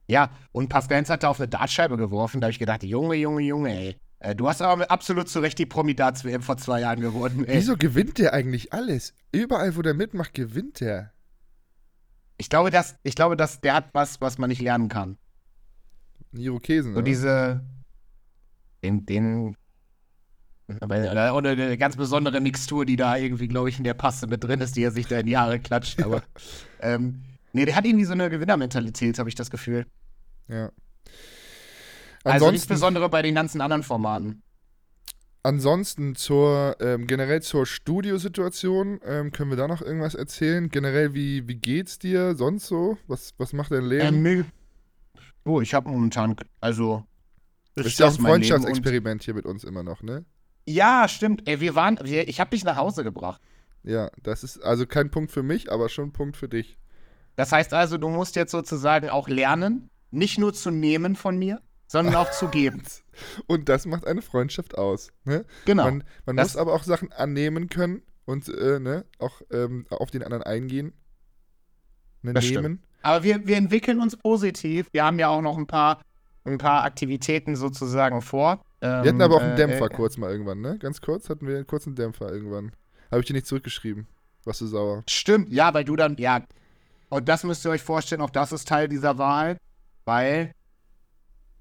[0.07, 2.41] Ja, und Pascal hat da auf eine Dartscheibe geworfen.
[2.41, 3.95] Da habe ich gedacht, Junge, Junge, Junge, ey.
[4.19, 7.57] Äh, Du hast aber absolut zu Recht die Promi-Darts-WM vor zwei Jahren gewonnen, ey.
[7.57, 9.13] Wieso gewinnt der eigentlich alles?
[9.31, 11.13] Überall, wo der mitmacht, gewinnt der.
[12.41, 15.19] Ich glaube, dass, ich glaube, dass der hat was, was man nicht lernen kann.
[16.33, 17.03] Irokesen, So ne?
[17.03, 17.61] diese,
[18.81, 19.55] den, den,
[20.67, 24.59] oder eine ganz besondere Mixtur, die da irgendwie, glaube ich, in der Paste mit drin
[24.59, 26.01] ist, die er sich da in die Haare klatscht.
[26.01, 26.23] Aber,
[26.81, 27.21] ähm,
[27.53, 29.85] nee, der hat irgendwie so eine Gewinnermentalität, habe ich das Gefühl.
[30.47, 30.71] Ja.
[32.23, 34.41] Also Ansonsten, insbesondere bei den ganzen anderen Formaten.
[35.43, 40.69] Ansonsten zur, ähm, generell zur Studiosituation, ähm, können wir da noch irgendwas erzählen?
[40.69, 42.97] Generell, wie, wie geht's dir sonst so?
[43.07, 44.25] Was, was macht dein Leben?
[44.25, 44.45] Ähm,
[45.45, 47.05] oh, ich habe momentan, also,
[47.75, 50.25] das ist ja auch das ein Freundschaftsexperiment hier mit uns immer noch, ne?
[50.67, 51.47] Ja, stimmt.
[51.47, 53.41] Ey, wir waren, wir, ich habe dich nach Hause gebracht.
[53.83, 56.77] Ja, das ist also kein Punkt für mich, aber schon ein Punkt für dich.
[57.35, 61.61] Das heißt also, du musst jetzt sozusagen auch lernen, nicht nur zu nehmen von mir,
[61.91, 62.83] sondern auch zu geben.
[63.47, 65.45] Und das macht eine Freundschaft aus, ne?
[65.65, 65.83] Genau.
[65.83, 70.23] Man, man muss aber auch Sachen annehmen können und äh, ne, auch ähm, auf den
[70.23, 70.93] anderen eingehen.
[72.21, 72.81] Ne, Das nehmen.
[73.01, 74.87] Aber wir, wir entwickeln uns positiv.
[74.93, 76.01] Wir haben ja auch noch ein paar,
[76.45, 78.63] ein paar Aktivitäten sozusagen vor.
[78.81, 80.77] Ähm, Wir hatten aber auch einen äh, Dämpfer äh, kurz mal irgendwann, ne?
[80.79, 82.71] Ganz kurz hatten wir einen kurzen Dämpfer irgendwann.
[83.11, 84.07] Habe ich dir nicht zurückgeschrieben.
[84.45, 85.03] Warst du sauer?
[85.09, 86.41] Stimmt, ja, weil du dann, ja.
[87.09, 89.57] Und das müsst ihr euch vorstellen, auch das ist Teil dieser Wahrheit,
[90.05, 90.53] weil,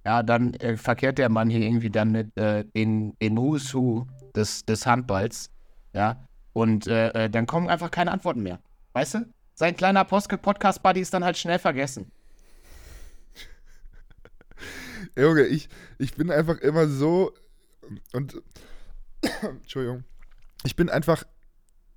[0.04, 4.06] ja, dann äh, verkehrt der Mann hier irgendwie dann mit äh, den, den Who's Who
[4.34, 5.50] des, des Handballs,
[5.92, 6.26] ja.
[6.52, 8.60] Und äh, äh, dann kommen einfach keine Antworten mehr.
[8.92, 9.26] Weißt du?
[9.54, 12.10] Sein kleiner Post Podcast-Buddy ist dann halt schnell vergessen.
[15.16, 17.32] Junge, ich, ich bin einfach immer so
[18.12, 18.40] und
[19.42, 20.04] Entschuldigung.
[20.64, 21.24] Ich bin einfach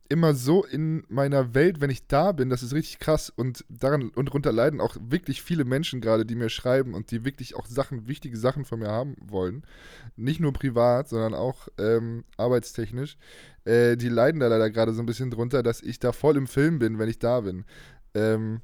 [0.10, 4.10] immer so in meiner Welt, wenn ich da bin, das ist richtig krass und daran
[4.10, 7.66] und darunter leiden auch wirklich viele Menschen gerade, die mir schreiben und die wirklich auch
[7.66, 9.64] Sachen, wichtige Sachen von mir haben wollen.
[10.16, 13.18] Nicht nur privat, sondern auch ähm, arbeitstechnisch.
[13.66, 16.47] Äh, die leiden da leider gerade so ein bisschen drunter, dass ich da voll im
[16.47, 17.66] Film bin, wenn ich da bin.
[18.14, 18.62] Ähm,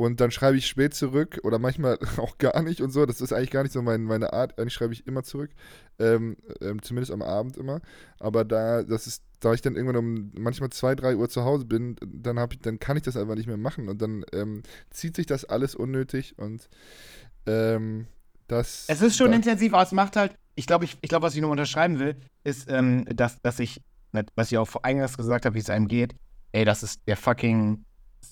[0.00, 3.04] und dann schreibe ich spät zurück oder manchmal auch gar nicht und so.
[3.04, 4.58] Das ist eigentlich gar nicht so mein, meine Art.
[4.58, 5.50] Eigentlich schreibe ich immer zurück.
[5.98, 7.82] Ähm, ähm, zumindest am Abend immer.
[8.18, 11.66] Aber da, das ist, da ich dann irgendwann um manchmal zwei, drei Uhr zu Hause
[11.66, 13.90] bin, dann, hab ich, dann kann ich das einfach nicht mehr machen.
[13.90, 16.70] Und dann ähm, zieht sich das alles unnötig und
[17.44, 18.06] ähm,
[18.48, 18.86] das.
[18.88, 21.34] Es ist schon da, intensiv, aber es macht halt, ich glaube, ich, ich glaub, was
[21.34, 23.82] ich nur unterschreiben will, ist, ähm, dass, dass ich,
[24.34, 26.14] was ich auch vor eingangs gesagt habe, wie es einem geht,
[26.52, 27.84] ey, das ist der fucking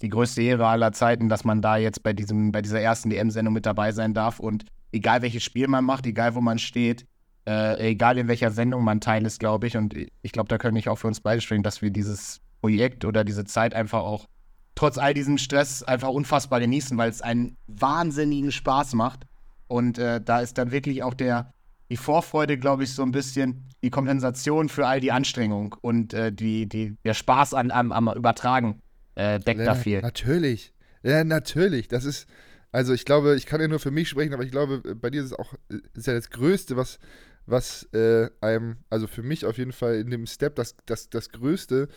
[0.02, 3.54] die größte Ehre aller Zeiten, dass man da jetzt bei, diesem, bei dieser ersten DM-Sendung
[3.54, 4.38] mit dabei sein darf.
[4.38, 7.06] Und egal welches Spiel man macht, egal wo man steht,
[7.46, 9.76] äh, egal in welcher Sendung man teil ist, glaube ich.
[9.76, 13.04] Und ich glaube, da können ich auch für uns beide sprechen, dass wir dieses Projekt
[13.04, 14.26] oder diese Zeit einfach auch
[14.74, 19.24] trotz all diesem Stress einfach unfassbar genießen, weil es einen wahnsinnigen Spaß macht.
[19.66, 21.52] Und äh, da ist dann wirklich auch der,
[21.90, 26.32] die Vorfreude, glaube ich, so ein bisschen die Kompensation für all die Anstrengung und äh,
[26.32, 28.80] die, die, der Spaß an, am, am Übertragen
[29.18, 30.00] äh, deckt ja, da viel.
[30.00, 30.72] Natürlich.
[31.02, 31.88] Ja, natürlich.
[31.88, 32.28] Das ist,
[32.70, 35.20] also ich glaube, ich kann ja nur für mich sprechen, aber ich glaube, bei dir
[35.20, 35.54] ist es auch,
[35.94, 37.00] ist ja das Größte, was,
[37.44, 41.30] was äh, einem, also für mich auf jeden Fall in dem Step, das, das, das
[41.30, 41.88] Größte,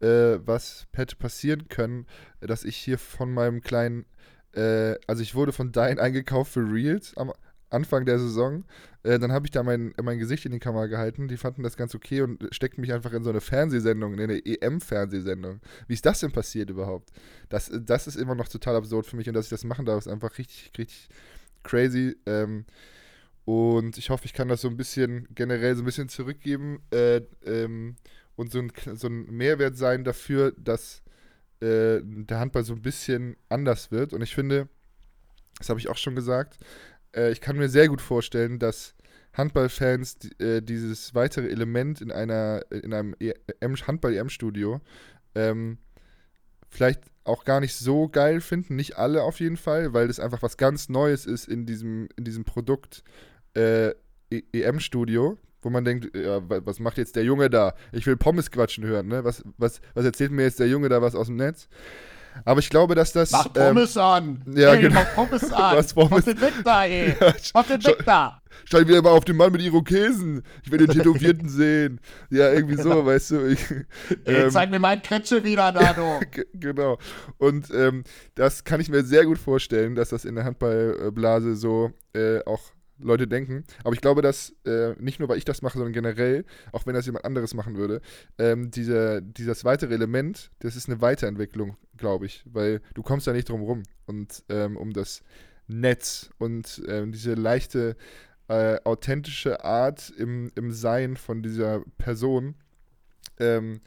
[0.00, 2.06] äh, was hätte passieren können,
[2.40, 4.04] dass ich hier von meinem kleinen,
[4.52, 7.32] äh, also ich wurde von Dein eingekauft für Reels am
[7.70, 8.64] Anfang der Saison.
[9.02, 11.28] Äh, dann habe ich da mein, mein Gesicht in die Kamera gehalten.
[11.28, 14.44] Die fanden das ganz okay und steckten mich einfach in so eine Fernsehsendung, in eine
[14.44, 15.60] EM-Fernsehsendung.
[15.86, 17.10] Wie ist das denn passiert überhaupt?
[17.48, 19.98] Das, das ist immer noch total absurd für mich und dass ich das machen darf,
[19.98, 21.08] ist einfach richtig, richtig
[21.62, 22.16] crazy.
[22.26, 22.64] Ähm,
[23.44, 27.22] und ich hoffe, ich kann das so ein bisschen generell so ein bisschen zurückgeben äh,
[27.46, 27.96] ähm,
[28.36, 31.02] und so ein, so ein Mehrwert sein dafür, dass
[31.60, 34.12] äh, der Handball so ein bisschen anders wird.
[34.12, 34.68] Und ich finde,
[35.58, 36.58] das habe ich auch schon gesagt,
[37.14, 38.94] äh, ich kann mir sehr gut vorstellen, dass
[39.32, 44.80] Handballfans äh, dieses weitere Element in einer in einem e Handball-EM-Studio
[45.34, 45.78] ähm,
[46.68, 48.76] vielleicht auch gar nicht so geil finden.
[48.76, 52.24] Nicht alle auf jeden Fall, weil das einfach was ganz Neues ist in diesem, in
[52.24, 53.04] diesem Produkt
[53.54, 53.92] äh,
[54.30, 57.74] EM-Studio, wo man denkt, ja, was macht jetzt der Junge da?
[57.92, 59.24] Ich will Pommes quatschen hören, ne?
[59.24, 61.68] Was, was, was erzählt mir jetzt der Junge da was aus dem Netz?
[62.44, 63.30] Aber ich glaube, dass das.
[63.30, 64.42] Mach ähm, Pommes ähm, an!
[64.54, 65.00] Ja, hey, genau.
[65.00, 65.76] Mach Pommes an!
[65.76, 66.10] Was Pommes?
[66.10, 67.16] Mach den weg da, ey!
[67.20, 68.42] Ja, mach den weg da!
[68.64, 70.42] Steig wieder mal auf den Mann mit Irokesen.
[70.64, 72.00] Ich will den Tätowierten sehen.
[72.30, 73.06] Ja, irgendwie so, genau.
[73.06, 73.46] weißt du.
[73.46, 73.64] Ich,
[74.26, 76.20] ähm, zeig mir meinen Kretsche wieder da, du.
[76.54, 76.98] genau.
[77.38, 81.92] Und ähm, das kann ich mir sehr gut vorstellen, dass das in der Handballblase so
[82.14, 82.60] äh, auch
[82.98, 83.64] Leute denken.
[83.84, 86.94] Aber ich glaube, dass äh, nicht nur, weil ich das mache, sondern generell, auch wenn
[86.94, 88.00] das jemand anderes machen würde,
[88.38, 93.32] ähm, diese, dieses weitere Element, das ist eine Weiterentwicklung, glaube ich, weil du kommst da
[93.32, 95.22] nicht drum rum und ähm, um das
[95.66, 97.96] Netz und ähm, diese leichte,
[98.48, 102.54] äh, authentische Art im, im Sein von dieser Person
[103.38, 103.80] ähm,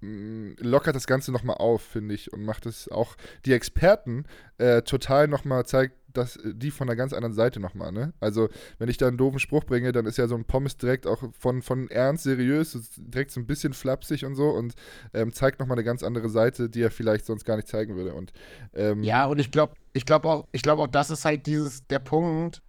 [0.00, 4.24] lockert das Ganze nochmal auf, finde ich, und macht es auch die Experten
[4.58, 8.12] äh, total nochmal, zeigt das, die von einer ganz anderen Seite nochmal, ne?
[8.20, 8.48] Also,
[8.78, 11.22] wenn ich da einen doofen Spruch bringe, dann ist ja so ein Pommes direkt auch
[11.38, 14.74] von, von ernst, seriös, direkt so ein bisschen flapsig und so und
[15.14, 18.14] ähm, zeigt nochmal eine ganz andere Seite, die er vielleicht sonst gar nicht zeigen würde.
[18.14, 18.32] Und,
[18.74, 21.98] ähm, ja, und ich glaube ich glaub auch, ich auch, das ist halt dieses, der
[21.98, 22.62] Punkt,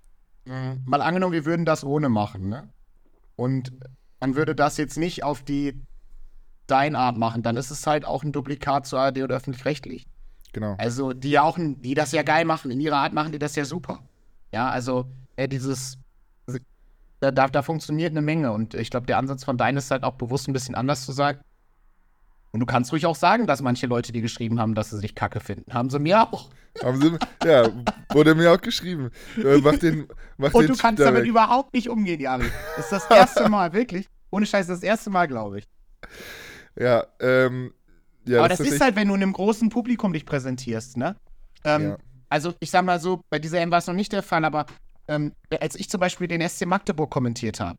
[0.45, 2.69] mh, mal angenommen, wir würden das ohne machen, ne?
[3.35, 3.73] Und
[4.19, 5.81] man würde das jetzt nicht auf die
[6.67, 10.05] dein Art machen, dann ist es halt auch ein Duplikat zu ARD oder öffentlich-rechtlich.
[10.53, 10.75] Genau.
[10.77, 13.55] Also, die ja auch, die das ja geil machen, in ihrer Art machen die das
[13.55, 13.99] ja super.
[14.51, 15.97] Ja, also, äh, dieses,
[17.19, 20.03] da, da, da, funktioniert eine Menge und ich glaube, der Ansatz von deinem ist halt
[20.03, 21.39] auch bewusst ein bisschen anders zu sagen.
[22.51, 25.15] Und du kannst ruhig auch sagen, dass manche Leute, die geschrieben haben, dass sie sich
[25.15, 25.73] kacke finden.
[25.73, 26.51] Haben sie mir auch.
[26.83, 27.67] Haben sie, ja,
[28.11, 29.09] wurde mir auch geschrieben.
[29.37, 31.29] Äh, mach den, mach und den du kannst damit weg.
[31.29, 32.45] überhaupt nicht umgehen, Jari.
[32.75, 34.07] Das ist das erste Mal, wirklich.
[34.29, 35.67] Ohne Scheiß, das erste Mal, glaube ich.
[36.75, 37.73] Ja, ähm,
[38.25, 41.15] ja, aber das, das ist halt, wenn du einem großen Publikum dich präsentierst, ne?
[41.63, 41.97] Ähm, ja.
[42.29, 44.65] Also, ich sag mal so, bei dieser M war es noch nicht der Fall, aber
[45.07, 47.77] ähm, als ich zum Beispiel den SC Magdeburg kommentiert habe,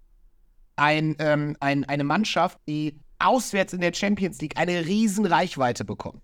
[0.76, 6.22] ein, ähm, ein, eine Mannschaft, die auswärts in der Champions League eine riesen Reichweite bekommt.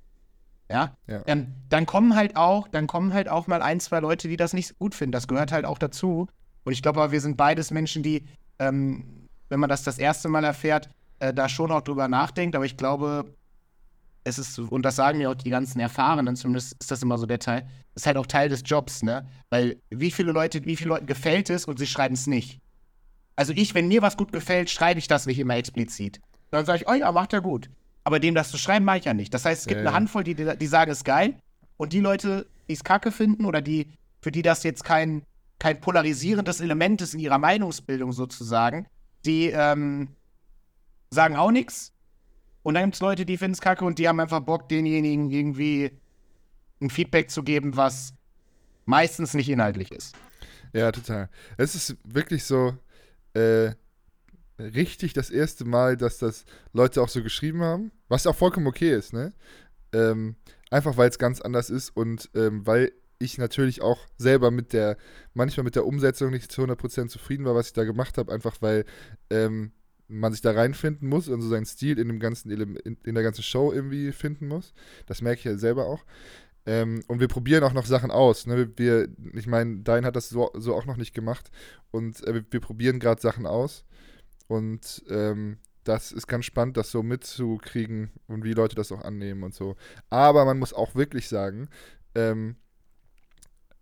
[0.71, 1.23] Ja, ja.
[1.27, 4.53] Ähm, dann kommen halt auch, dann kommen halt auch mal ein, zwei Leute, die das
[4.53, 5.13] nicht so gut finden.
[5.13, 6.29] Das gehört halt auch dazu.
[6.65, 8.27] Und ich glaube wir sind beides Menschen, die,
[8.59, 12.55] ähm, wenn man das das erste Mal erfährt, äh, da schon auch drüber nachdenkt.
[12.55, 13.35] Aber ich glaube,
[14.25, 17.27] es ist, und das sagen mir auch die ganzen Erfahrenen, zumindest ist das immer so
[17.27, 19.27] der Teil, ist halt auch Teil des Jobs, ne?
[19.49, 22.61] Weil wie viele Leute, wie viele Leuten gefällt es und sie schreiben es nicht.
[23.37, 26.21] Also ich, wenn mir was gut gefällt, schreibe ich das nicht immer explizit.
[26.51, 27.71] Dann sage ich, oh ja, macht er gut.
[28.05, 29.33] Aber dem das zu schreiben, mache ich ja nicht.
[29.33, 29.95] Das heißt, es gibt Ja, eine ja.
[29.95, 31.37] Handvoll, die, die sagen, es ist geil.
[31.77, 33.89] Und die Leute, die es kacke finden oder die,
[34.21, 35.23] für die das jetzt kein,
[35.59, 38.87] kein polarisierendes Element ist in ihrer Meinungsbildung sozusagen,
[39.25, 40.09] die ähm,
[41.11, 41.93] sagen auch nichts.
[42.63, 45.31] Und dann gibt es Leute, die finden es kacke und die haben einfach Bock, denjenigen
[45.31, 45.93] irgendwie
[46.81, 48.15] ein Feedback zu geben, was
[48.85, 50.15] meistens nicht inhaltlich ist.
[50.73, 51.29] Ja, total.
[51.57, 52.75] Es ist wirklich so
[53.35, 53.73] äh,
[54.59, 58.95] richtig das erste Mal, dass das Leute auch so geschrieben haben, was auch vollkommen okay
[58.95, 59.33] ist, ne?
[59.93, 60.37] Ähm,
[60.71, 64.97] einfach weil es ganz anders ist und ähm, weil ich natürlich auch selber mit der,
[65.35, 68.57] manchmal mit der Umsetzung nicht zu 100% zufrieden war, was ich da gemacht habe, einfach
[68.61, 68.85] weil
[69.29, 69.73] ähm,
[70.11, 73.25] man sich da reinfinden muss und so seinen Stil in dem ganzen in, in der
[73.25, 74.75] ganzen Show irgendwie finden muss.
[75.07, 76.05] Das merke ich ja selber auch.
[76.67, 78.47] Ähm, und wir probieren auch noch Sachen aus.
[78.47, 78.71] Ne?
[78.77, 81.51] Wir, ich meine, Dein hat das so, so auch noch nicht gemacht.
[81.91, 83.85] Und äh, wir, wir probieren gerade Sachen aus.
[84.47, 89.43] Und ähm, das ist ganz spannend, das so mitzukriegen und wie Leute das auch annehmen
[89.43, 89.77] und so.
[90.11, 91.69] Aber man muss auch wirklich sagen,
[92.15, 92.57] ähm,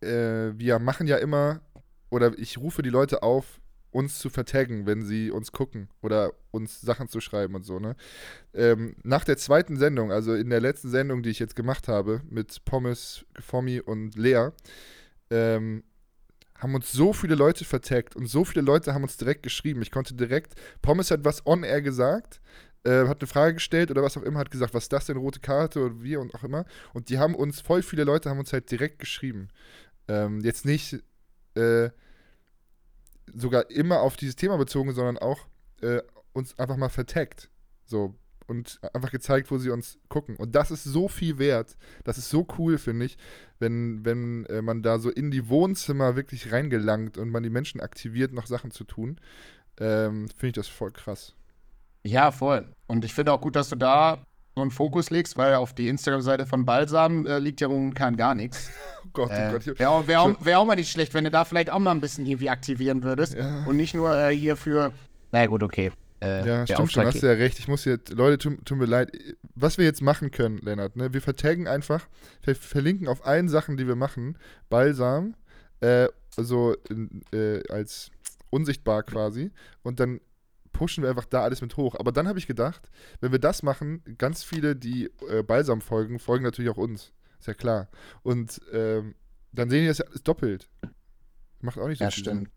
[0.01, 1.61] äh, wir machen ja immer,
[2.11, 3.61] oder ich rufe die Leute auf,
[3.91, 7.97] uns zu vertaggen, wenn sie uns gucken oder uns Sachen zu schreiben und so, ne?
[8.55, 12.21] Ähm, nach der zweiten Sendung, also in der letzten Sendung, die ich jetzt gemacht habe,
[12.29, 14.51] mit Pommes, Fommi und Lea,
[15.31, 15.85] ähm,
[16.59, 19.81] haben uns so viele Leute vertaggt und so viele Leute haben uns direkt geschrieben.
[19.81, 22.41] Ich konnte direkt, Pommes hat was on-air gesagt,
[22.85, 25.17] äh, hat eine Frage gestellt oder was auch immer, hat gesagt, was ist das denn,
[25.17, 26.65] rote Karte oder wie und auch immer.
[26.93, 29.49] Und die haben uns, voll viele Leute haben uns halt direkt geschrieben.
[30.09, 30.99] Ähm, jetzt nicht
[31.55, 31.91] äh,
[33.35, 35.39] sogar immer auf dieses Thema bezogen, sondern auch
[35.81, 36.01] äh,
[36.33, 37.51] uns einfach mal vertaggt.
[37.85, 38.15] So.
[38.47, 40.37] Und einfach gezeigt, wo sie uns gucken.
[40.37, 41.77] Und das ist so viel wert.
[42.05, 43.19] Das ist so cool, finde ich,
[43.59, 47.83] wenn, wenn äh, man da so in die Wohnzimmer wirklich reingelangt und man die Menschen
[47.83, 49.21] aktiviert, noch Sachen zu tun.
[49.79, 51.35] Ähm, finde ich das voll krass.
[52.05, 52.73] Ja, voll.
[52.87, 54.25] Und ich finde auch gut, dass du da
[54.59, 58.35] so einen Fokus legst, weil auf die Instagram-Seite von Balsam äh, liegt ja momentan gar
[58.35, 58.71] nichts.
[59.05, 59.79] Oh Gott, oh Äh, Gott.
[59.79, 61.93] Wäre auch, wär auch, wär auch mal nicht schlecht, wenn du da vielleicht auch mal
[61.93, 63.35] ein bisschen irgendwie aktivieren würdest.
[63.35, 63.65] Ja.
[63.65, 64.93] Und nicht nur äh, hier für.
[65.33, 65.93] Na gut, okay.
[66.21, 67.59] Äh, Ja, stimmt schon, hast du ja recht.
[67.59, 69.11] Ich muss jetzt, Leute, tut, tut mir leid.
[69.55, 71.15] Was wir jetzt machen können, Lennart, ne?
[71.15, 72.07] wir vertaggen einfach,
[72.43, 74.37] wir verlinken auf allen Sachen, die wir machen,
[74.69, 75.35] Balsam,
[75.81, 76.77] äh, so
[77.33, 78.11] äh, als
[78.51, 79.53] unsichtbar quasi,
[79.83, 80.21] und dann
[80.79, 81.97] pushen wir einfach da alles mit hoch.
[81.99, 82.89] Aber dann habe ich gedacht,
[83.21, 87.13] wenn wir das machen, ganz viele, die äh, Balsam folgen, folgen natürlich auch uns.
[87.41, 87.89] Ist ja klar.
[88.23, 89.15] Und ähm,
[89.53, 90.69] dann sehen die das ja alles doppelt.
[91.61, 92.39] Macht auch nicht so Ja, viel stimmt.
[92.45, 92.53] Sinn.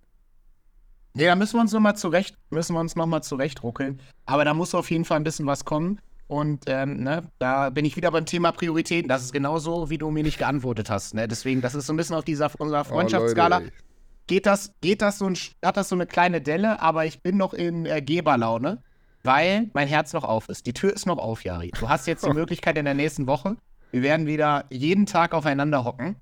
[1.15, 3.99] Nee, da müssen wir uns nochmal zurecht, müssen wir uns noch mal zurechtruckeln.
[4.28, 5.99] Aber da muss auf jeden Fall ein bisschen was kommen.
[6.28, 9.09] Und ähm, ne, da bin ich wieder beim Thema Prioritäten.
[9.09, 11.13] Das ist genauso, wie du mir nicht geantwortet hast.
[11.15, 11.28] Ne?
[11.28, 13.57] Deswegen, das ist so ein bisschen auf dieser unserer Oh, Freundschaftsskala.
[13.57, 13.90] Leute, ey.
[14.28, 17.38] Geht das, geht das so ein, hat das so eine kleine Delle, aber ich bin
[17.38, 18.82] noch in äh, Geberlaune,
[19.24, 20.65] weil mein Herz noch auf ist.
[20.65, 21.72] Die Tür ist noch auf, Jari.
[21.80, 23.57] Du hast jetzt die Möglichkeit in der nächsten Woche.
[23.91, 26.15] Wir werden wieder jeden Tag aufeinander hocken.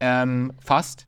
[0.00, 1.06] Ähm, fast.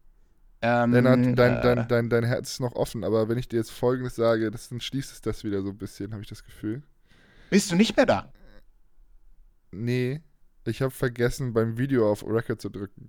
[0.61, 3.57] Ähm, Lennart, dein, äh, dein, dein, dein Herz ist noch offen, aber wenn ich dir
[3.57, 6.45] jetzt Folgendes sage, das, dann schließt es das wieder so ein bisschen, habe ich das
[6.45, 6.83] Gefühl.
[7.51, 8.33] Bist du nicht mehr da?
[9.73, 10.23] Nee,
[10.67, 13.09] ich habe vergessen, beim Video auf Record zu drücken.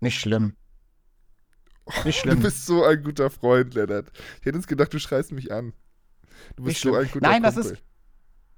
[0.00, 0.54] Nicht schlimm.
[1.86, 2.40] Nicht Du schlimm.
[2.40, 4.06] bist so ein guter Freund, Lennart.
[4.40, 5.72] Ich hätte uns gedacht, du schreist mich an.
[6.56, 7.72] Du bist so ein guter Nein, das Kumpel.
[7.74, 7.82] ist-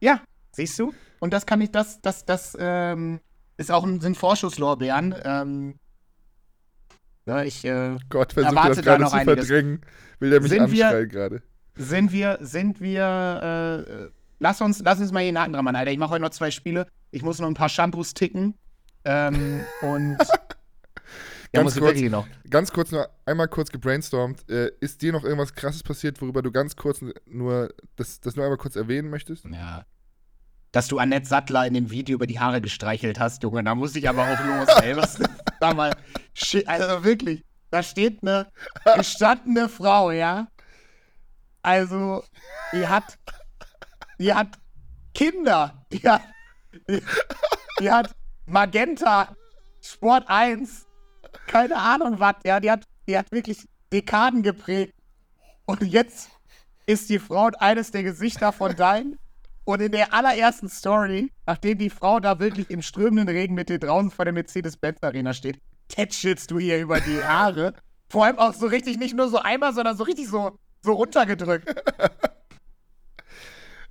[0.01, 0.21] Ja,
[0.53, 0.93] siehst du?
[1.21, 3.21] Und das kann ich, das, das, das ähm,
[3.57, 5.15] ist auch ein, sind Vorschusslorbeeren.
[5.25, 5.75] Ähm,
[7.27, 9.47] ja, ich, äh, Gott, er erwarte das da gerade zu einiges.
[9.47, 9.81] verdrängen.
[10.21, 11.43] Will der mich Sind wir- anschreien gerade.
[11.75, 15.77] sind wir, sind wir, äh, lass uns, lass uns mal hier einen Haken dran machen,
[15.77, 15.91] Alter.
[15.91, 16.87] Ich mache heute noch zwei Spiele.
[17.11, 18.55] Ich muss noch ein paar Shampoos ticken.
[19.05, 20.17] Ähm, und.
[21.53, 22.01] ja, Ganz ich kurz.
[22.01, 22.27] noch.
[22.51, 24.49] Ganz kurz noch, einmal kurz gebrainstormt.
[24.51, 28.45] Äh, ist dir noch irgendwas krasses passiert, worüber du ganz kurz nur, das, das nur
[28.45, 29.45] einmal kurz erwähnen möchtest?
[29.47, 29.85] Ja.
[30.73, 33.97] Dass du Annette Sattler in dem Video über die Haare gestreichelt hast, Junge, da muss
[33.97, 34.97] ich aber auch los, ey.
[34.97, 35.19] Was,
[35.61, 35.93] sag mal,
[36.67, 38.49] also wirklich, da steht eine
[38.97, 40.49] gestandene Frau, ja.
[41.63, 42.23] Also,
[42.73, 43.19] die hat,
[44.19, 44.59] die hat
[45.15, 46.23] Kinder, die hat,
[46.89, 47.03] die,
[47.81, 48.15] die hat
[48.47, 49.35] Magenta,
[49.81, 50.86] Sport 1,
[51.47, 54.95] keine Ahnung was, ja, die hat, die hat wirklich Dekaden geprägt.
[55.65, 56.31] Und jetzt
[56.87, 59.19] ist die Frau eines der Gesichter von deinen.
[59.65, 63.81] Und in der allerersten Story, nachdem die Frau da wirklich im strömenden Regen mit dir
[63.81, 67.75] draußen vor der Mercedes-Benz Arena steht, tätschelst du ihr über die Haare.
[68.09, 71.75] Vor allem auch so richtig, nicht nur so einmal, sondern so richtig so, so runtergedrückt.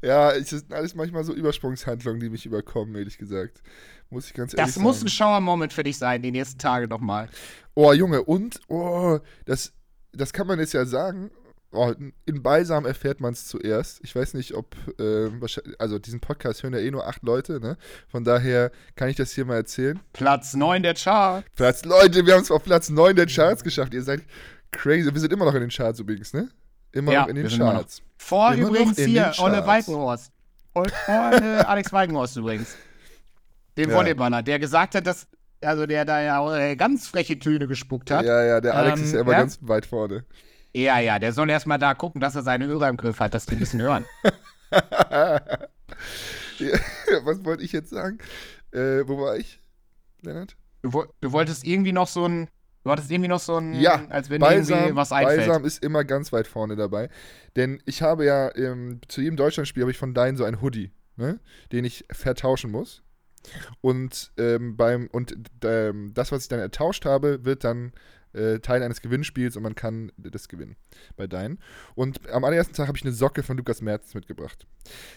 [0.06, 3.62] Ja, es sind alles manchmal so Übersprungshandlungen, die mich überkommen, ehrlich gesagt.
[4.10, 4.84] Muss ich ganz ehrlich Das sagen.
[4.84, 7.28] muss ein Schauer-Moment für dich sein, die nächsten Tage nochmal.
[7.74, 9.74] Oh, Junge, und, oh, das,
[10.14, 11.32] das kann man jetzt ja sagen.
[11.72, 11.92] oh,
[12.26, 14.00] in Balsam erfährt man es zuerst.
[14.04, 15.30] Ich weiß nicht, ob, äh,
[15.80, 17.76] also diesen Podcast hören ja eh nur acht Leute, ne?
[18.08, 20.00] Von daher kann ich das hier mal erzählen.
[20.14, 21.48] Platz 9 der Charts.
[21.56, 23.94] Platz, Leute, wir haben es auf Platz 9 der Charts geschafft.
[23.94, 24.22] Ihr seid
[24.72, 25.12] crazy.
[25.12, 26.50] Wir sind immer noch in den Charts übrigens, ne?
[26.96, 27.48] Immer Ja, noch in den.
[27.48, 28.02] Charts.
[28.18, 29.64] Vor Immer übrigens hier, den Olle
[30.74, 32.76] vor äh, Alex Weikenhorst übrigens.
[33.78, 33.96] Dem Ja.
[33.98, 35.28] Volleyballer, der gesagt hat, dass,
[35.62, 38.26] also der da ja auch, äh, ganz freche Töne gespuckt hat.
[38.26, 39.40] Ja, ja, der Alex Ähm, ist ja immer ja?
[39.40, 40.24] ganz weit vorne.
[40.74, 43.46] Ja, ja, der soll erstmal da gucken, dass er seine Hörer im Griff hat, dass
[43.46, 44.06] die ein bisschen hören.
[44.72, 45.42] Ja,
[47.24, 48.20] Was wollte ich jetzt sagen?
[48.72, 49.60] Äh, wo war ich,
[50.22, 50.56] Lennart?
[50.82, 52.48] Du, du wolltest irgendwie noch so ein,
[52.86, 55.48] du hattest irgendwie noch so ein, Ja, als wenn dir irgendwie Balsam, was einfällt.
[55.48, 57.10] Balsam ist immer ganz weit vorne dabei.
[57.56, 60.92] Denn ich habe ja ähm, zu jedem Deutschlandspiel habe ich von Dein so ein Hoodie,
[61.18, 61.40] ne,
[61.72, 63.02] den ich vertauschen muss.
[63.82, 67.92] Und ähm, beim und ähm, das, was ich dann ertauscht habe, wird dann
[68.34, 70.76] äh, Teil eines Gewinnspiels und man kann das gewinnen
[71.16, 71.58] bei Dein.
[71.96, 74.68] Und am allerersten Tag habe ich eine Socke von Lukas Merz mitgebracht.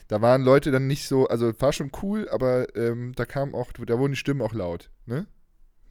[0.09, 3.73] Da waren Leute dann nicht so, also war schon cool, aber ähm, da kam auch,
[3.73, 5.27] da wurden die Stimmen auch laut, ne?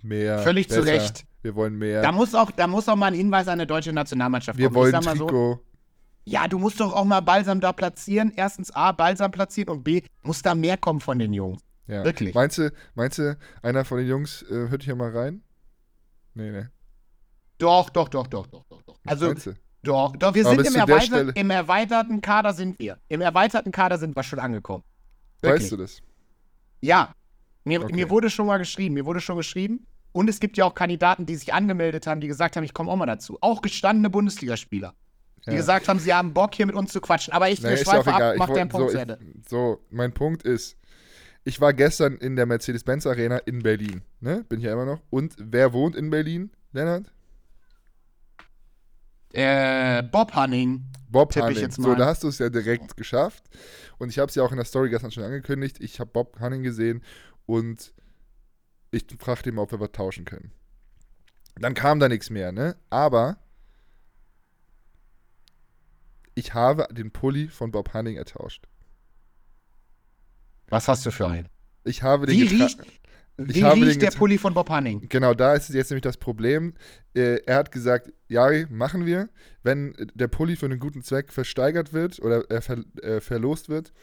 [0.03, 0.39] Mehr.
[0.39, 1.25] Völlig zu besser, Recht.
[1.47, 2.01] Wir wollen mehr.
[2.01, 4.75] Da muss auch, da muss auch mal ein Hinweis an eine deutsche Nationalmannschaft Wir kommen.
[4.75, 5.61] wollen ich mal so, Trikot.
[6.25, 8.33] ja, du musst doch auch mal Balsam da platzieren.
[8.35, 11.61] Erstens A, Balsam platzieren und B, muss da mehr kommen von den Jungs.
[11.87, 12.03] Ja.
[12.03, 12.35] Wirklich.
[12.35, 15.41] Meinst du, meinst du, einer von den Jungs äh, hört hier mal rein?
[16.33, 16.65] Nee, nee.
[17.59, 18.81] Doch, doch, doch, doch, doch, doch.
[18.81, 18.97] doch.
[19.05, 19.33] Also,
[19.83, 22.97] doch, doch, wir Aber sind im, erweitert, im erweiterten Kader sind wir.
[23.07, 24.83] Im erweiterten Kader sind wir schon angekommen.
[25.41, 25.61] Wirklich.
[25.63, 26.01] Weißt du das?
[26.81, 27.13] Ja.
[27.63, 27.93] Mir, Okay.
[27.95, 29.87] mir wurde schon mal geschrieben, mir wurde schon geschrieben.
[30.17, 32.89] Und es gibt ja auch Kandidaten, die sich angemeldet haben, die gesagt haben, ich komme
[32.89, 33.37] auch mal dazu.
[33.39, 34.95] Auch gestandene Bundesligaspieler.
[35.45, 35.57] Die Ja.
[35.57, 37.33] gesagt haben, sie haben Bock, hier mit uns zu quatschen.
[37.33, 39.19] Aber ich, Naja, schweife ab, Ich mach deinen Punkt so, zu ich, Ende.
[39.47, 40.75] so, mein Punkt ist,
[41.43, 44.01] ich war gestern in der Mercedes-Benz Arena in Berlin.
[44.19, 44.43] Ne?
[44.49, 45.01] Bin ich ja immer noch.
[45.11, 47.11] Und wer wohnt in Berlin, Lennart?
[49.33, 50.83] Äh, Bob Hanning.
[51.09, 51.61] Bob Tipp ich Hanning.
[51.61, 53.43] jetzt So, da hast du es ja direkt geschafft.
[53.99, 55.77] Und ich habe es ja auch in der Story gestern schon angekündigt.
[55.79, 57.03] Ich habe Bob Hanning gesehen
[57.45, 57.93] und
[58.91, 60.51] ich fragte ihn mal, ob wir was tauschen können.
[61.55, 62.75] Dann kam da nichts mehr, ne?
[62.89, 63.37] Aber
[66.35, 68.67] ich habe den Pulli von Bob Hanning ertauscht.
[70.69, 71.49] Was hast du für einen?
[71.83, 72.79] Ich habe den Wie riecht,
[73.37, 75.07] wie riecht der Pulli von Bob Hanning?
[75.09, 76.73] Genau, da ist jetzt nämlich das Problem.
[77.15, 79.29] Äh, er hat gesagt, Jari, machen wir.
[79.63, 82.61] Wenn der Pulli für einen guten Zweck versteigert wird oder er
[83.03, 83.93] äh, verlost wird,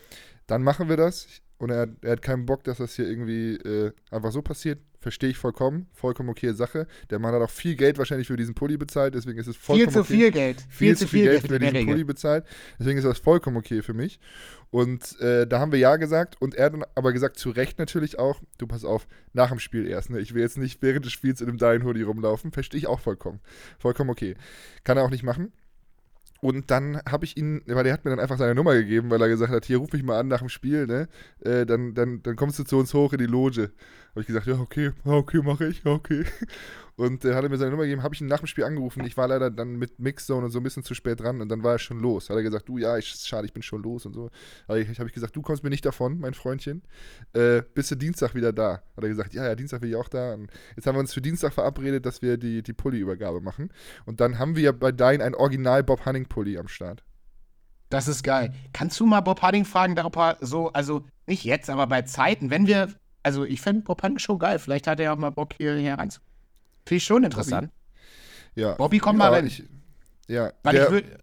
[0.47, 1.29] dann machen wir das.
[1.65, 4.81] Und er, er hat keinen Bock, dass das hier irgendwie äh, einfach so passiert.
[5.01, 5.87] Verstehe ich vollkommen.
[5.95, 6.87] Vollkommen okay Sache.
[7.09, 9.87] Der Mann hat auch viel Geld wahrscheinlich für diesen Pulli bezahlt, deswegen ist es vollkommen
[9.87, 10.63] Viel zu okay viel Geld.
[10.69, 11.93] viel zu viel Geld für in der diesen Regel.
[11.95, 12.45] Pulli bezahlt.
[12.79, 14.21] Deswegen ist das vollkommen okay für mich.
[14.71, 16.37] Und äh, da haben wir ja gesagt.
[16.43, 19.59] Und er hat dann aber gesagt, zu Recht natürlich auch, du pass auf, nach dem
[19.59, 20.11] Spiel erst.
[20.11, 20.21] Ne?
[20.21, 22.53] Ich will jetzt nicht während des Spiels in einem Dying Hoodie rumlaufen.
[22.53, 23.41] Verstehe ich auch vollkommen.
[23.79, 24.35] Vollkommen okay.
[24.85, 25.51] Kann er auch nicht machen.
[26.45, 29.23] Und dann habe ich ihn, weil er hat mir dann einfach seine Nummer gegeben, weil
[29.23, 31.09] er gesagt hat, hier ruf mich mal an nach dem Spiel, ne?
[31.41, 33.71] Äh, dann, dann, dann kommst du zu uns hoch in die Loge.
[34.15, 36.25] Habe ich gesagt, ja, okay, okay, mache ich, okay.
[36.97, 39.05] Und äh, hat er mir seine Nummer gegeben, habe ich ihn nach dem Spiel angerufen.
[39.05, 41.65] Ich war leider dann mit Mixzone und so ein bisschen zu spät dran und dann
[41.65, 42.31] war er schon los.
[42.31, 44.31] Hat er gesagt, du, ja, ich, schade, ich bin schon los und so.
[44.69, 46.83] Aber ich, habe ich gesagt, du kommst mir nicht davon, mein Freundchen.
[47.33, 48.83] Äh, bist du Dienstag wieder da?
[48.97, 50.35] Hat er gesagt, ja, ja, Dienstag bin ich auch da.
[50.35, 53.71] Und jetzt haben wir uns für Dienstag verabredet, dass wir die, die Pulli-Übergabe machen.
[54.07, 57.03] Und dann haben wir bei Dein ein Original Bob Hunning Pulli am Start.
[57.89, 58.53] Das ist geil.
[58.73, 62.51] Kannst du mal Bob Hanning fragen, ob er so, also nicht jetzt, aber bei Zeiten,
[62.51, 62.89] wenn wir,
[63.25, 64.59] also ich fände Bob Hanning schon geil.
[64.59, 66.11] Vielleicht hat er ja auch mal Bock hierher rein.
[66.11, 67.71] Finde ich schon interessant.
[68.55, 68.75] Ja.
[68.75, 69.47] Bobby, komm mal rein.
[69.47, 69.65] Ich,
[70.29, 71.19] ja, Weil der, ich würde.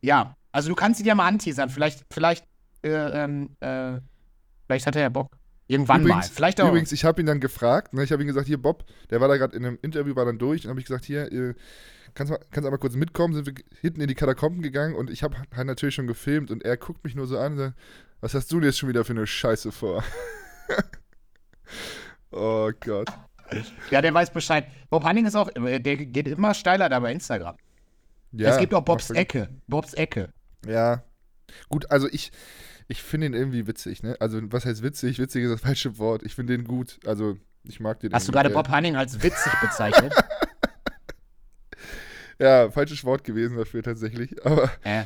[0.00, 1.68] Ja, also du kannst ihn ja mal anteasern.
[1.68, 2.46] Vielleicht, vielleicht,
[2.82, 3.98] äh, ähm, äh,
[4.66, 5.36] vielleicht hat er ja Bock.
[5.66, 6.08] Irgendwann mal.
[6.10, 6.68] Übrigens, Vielleicht auch.
[6.68, 9.28] übrigens ich habe ihn dann gefragt, ne, ich habe ihm gesagt, hier Bob, der war
[9.28, 11.54] da gerade in einem Interview, war dann durch, und habe ich gesagt, hier, äh,
[12.12, 15.08] kannst du mal, kannst einmal kurz mitkommen, sind wir hinten in die Katakomben gegangen und
[15.08, 17.78] ich habe halt natürlich schon gefilmt und er guckt mich nur so an und sagt,
[18.20, 20.04] was hast du denn jetzt schon wieder für eine Scheiße vor?
[22.30, 23.08] oh Gott.
[23.90, 24.66] ja, der weiß Bescheid.
[24.90, 27.56] Bob Hanning ist auch, äh, der geht immer steiler da bei Instagram.
[28.32, 29.48] Ja, es gibt auch Bobs Ecke.
[29.68, 30.32] Bobs Ecke.
[30.66, 31.04] Ja.
[31.68, 32.32] Gut, also ich,
[32.88, 34.16] ich finde ihn irgendwie witzig, ne?
[34.18, 35.18] Also, was heißt witzig?
[35.18, 36.22] Witzig ist das falsche Wort.
[36.24, 36.98] Ich finde den gut.
[37.06, 38.12] Also, ich mag den.
[38.12, 40.12] Hast du gerade Bob Hanning als witzig bezeichnet?
[42.38, 44.44] Ja, falsches Wort gewesen dafür tatsächlich.
[44.44, 45.04] Aber Äh.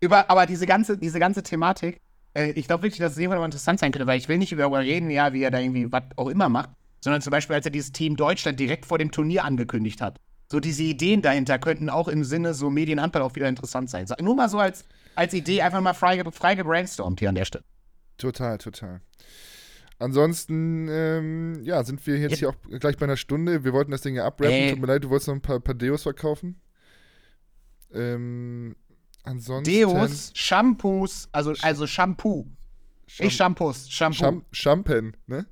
[0.00, 2.02] Über, aber diese ganze, diese ganze Thematik,
[2.36, 4.52] äh, ich glaube wirklich, dass es irgendwann mal interessant sein könnte, weil ich will nicht
[4.52, 6.70] über reden, ja, wie er da irgendwie was auch immer macht,
[7.00, 10.20] sondern zum Beispiel, als er dieses Team Deutschland direkt vor dem Turnier angekündigt hat.
[10.50, 14.06] So diese Ideen dahinter könnten auch im Sinne so Medienhandball auch wieder interessant sein.
[14.20, 14.84] Nur mal so als,
[15.16, 17.64] als Idee einfach mal frei, frei gebrainstormt hier an der Stelle.
[18.16, 19.00] Total, total.
[19.98, 22.38] Ansonsten, ähm, ja, sind wir jetzt Ja.
[22.38, 23.64] hier auch gleich bei einer Stunde.
[23.64, 24.52] Wir wollten das Ding ja abrappen.
[24.54, 24.70] Ey.
[24.70, 26.60] Tut mir leid, du wolltest noch ein paar, paar Deos verkaufen.
[27.92, 28.76] Ähm,
[29.26, 29.70] ansonsten.
[29.70, 32.46] Deos, Shampoos, also, also Shampoo.
[33.06, 34.16] Sham- Nicht Shampoos, Shampoo.
[34.16, 35.46] Sham Champen, ne?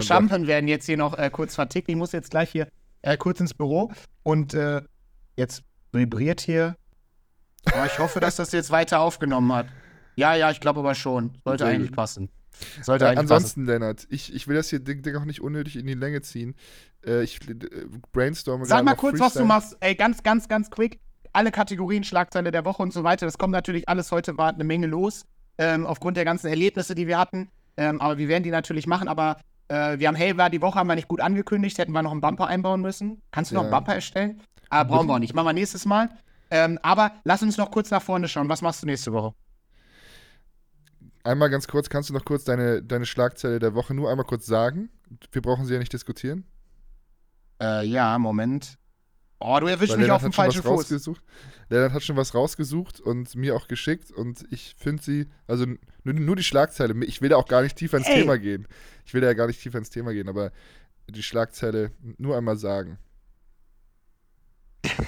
[0.00, 1.88] Schampen werden jetzt hier noch äh, kurz vertickt.
[1.88, 2.68] Ich muss jetzt gleich hier
[3.02, 3.90] äh, kurz ins Büro
[4.22, 4.82] und äh,
[5.36, 6.76] jetzt vibriert hier.
[7.66, 9.66] Aber ich hoffe, dass das jetzt weiter aufgenommen hat.
[10.16, 11.38] Ja, ja, ich glaube aber schon.
[11.44, 11.96] Sollte Sehr eigentlich gut.
[11.96, 12.28] passen.
[12.82, 15.76] Sollte Äh, eigentlich ansonsten, Lennart, ich, ich will das hier Ding, Ding auch nicht unnötig
[15.76, 16.54] in die Länge ziehen.
[17.06, 17.54] Äh, ich äh,
[18.12, 18.70] brainstorme passen.
[18.70, 19.46] Sag mal kurz, was du Freestyle.
[19.46, 19.76] machst.
[19.80, 21.00] Ey, ganz, ganz, ganz quick.
[21.32, 23.26] Alle Kategorien, Schlagzeile der Woche und so weiter.
[23.26, 25.24] Das kommt natürlich alles heute, war eine Menge los.
[25.58, 27.50] Ähm, aufgrund der ganzen Erlebnisse, die wir hatten.
[27.76, 29.08] Ähm, aber wir werden die natürlich machen.
[29.08, 29.36] Aber
[29.68, 31.78] äh, wir haben, hey, war die Woche haben wir nicht gut angekündigt.
[31.78, 33.22] Hätten wir noch einen Bumper einbauen müssen.
[33.30, 33.68] Kannst du noch Ja.
[33.68, 34.40] einen Bumper erstellen?
[34.70, 35.34] Aber brauchen wir auch nicht.
[35.34, 36.08] Machen wir nächstes Mal.
[36.50, 38.48] Ähm, aber lass uns noch kurz nach vorne schauen.
[38.48, 39.34] Was machst du nächste Woche?
[41.22, 44.46] Einmal ganz kurz, kannst du noch kurz deine, deine Schlagzeile der Woche nur einmal kurz
[44.46, 44.88] sagen?
[45.32, 46.44] Wir brauchen sie ja nicht diskutieren.
[47.60, 48.78] Äh, ja, Moment.
[49.42, 50.80] Oh, du erwischst mich Lennart auf dem hat schon falschen was Fuß.
[50.80, 51.22] rausgesucht.
[51.70, 55.64] Lennart hat schon was rausgesucht und mir auch geschickt und ich finde sie, also
[56.04, 58.20] nur, nur die Schlagzeile, ich will da auch gar nicht tiefer ins Ey.
[58.20, 58.68] Thema gehen.
[59.06, 60.52] Ich will da ja gar nicht tiefer ins Thema gehen, aber
[61.08, 62.98] die Schlagzeile nur einmal sagen.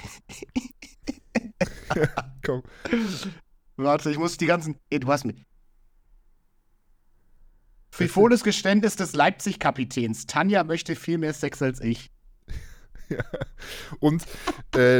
[2.43, 2.63] Komm.
[3.75, 4.79] Warte, ich muss die ganzen.
[4.89, 5.37] Ey, du hast mit.
[7.91, 10.25] Frivoles Geständnis des Leipzig-Kapitäns.
[10.25, 12.12] Tanja möchte viel mehr Sex als ich.
[13.99, 14.23] Und
[14.75, 14.99] äh,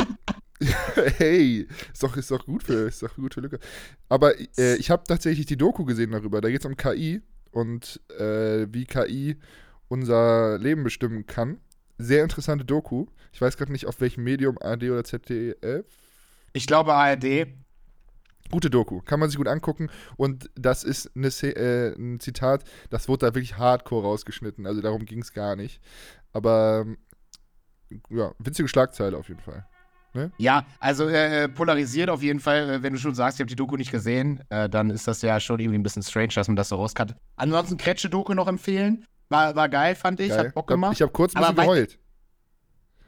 [1.18, 3.60] hey, ist doch, ist doch gut für, ist doch gut für Lücke.
[4.10, 6.42] Aber äh, ich habe tatsächlich die Doku gesehen darüber.
[6.42, 9.38] Da geht es um KI und äh, wie KI
[9.88, 11.60] unser Leben bestimmen kann.
[11.98, 13.06] Sehr interessante Doku.
[13.32, 15.86] Ich weiß gerade nicht, auf welchem Medium, ARD oder ZDF.
[16.54, 17.48] Ich glaube ARD.
[18.52, 19.90] Gute Doku, kann man sich gut angucken.
[20.16, 24.68] Und das ist eine, äh, ein Zitat, das wurde da wirklich hardcore rausgeschnitten.
[24.68, 25.82] Also darum ging es gar nicht.
[26.34, 26.86] Aber
[28.10, 29.66] ja, witzige Schlagzeile auf jeden Fall.
[30.38, 32.70] Ja, also äh, polarisiert auf jeden Fall.
[32.70, 35.24] Äh, wenn du schon sagst, ich habe die Doku nicht gesehen, äh, dann ist das
[35.24, 37.18] ja schon irgendwie ein bisschen strange, dass man das so rauskattet.
[37.36, 39.08] Ansonsten Kretsche-Doku noch empfehlen.
[39.30, 40.30] War, war geil, fand ich.
[40.30, 40.48] Geil.
[40.50, 40.94] Hat Bock gemacht.
[40.94, 42.00] Ich habe kurz ein Aber bisschen wei- geheult.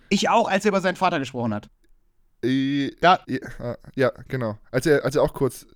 [0.10, 1.70] Ich auch, als er über seinen Vater gesprochen hat.
[2.44, 3.20] Äh, Ja.
[3.28, 4.58] ja, ja, genau.
[4.72, 5.68] Als er, als er auch kurz.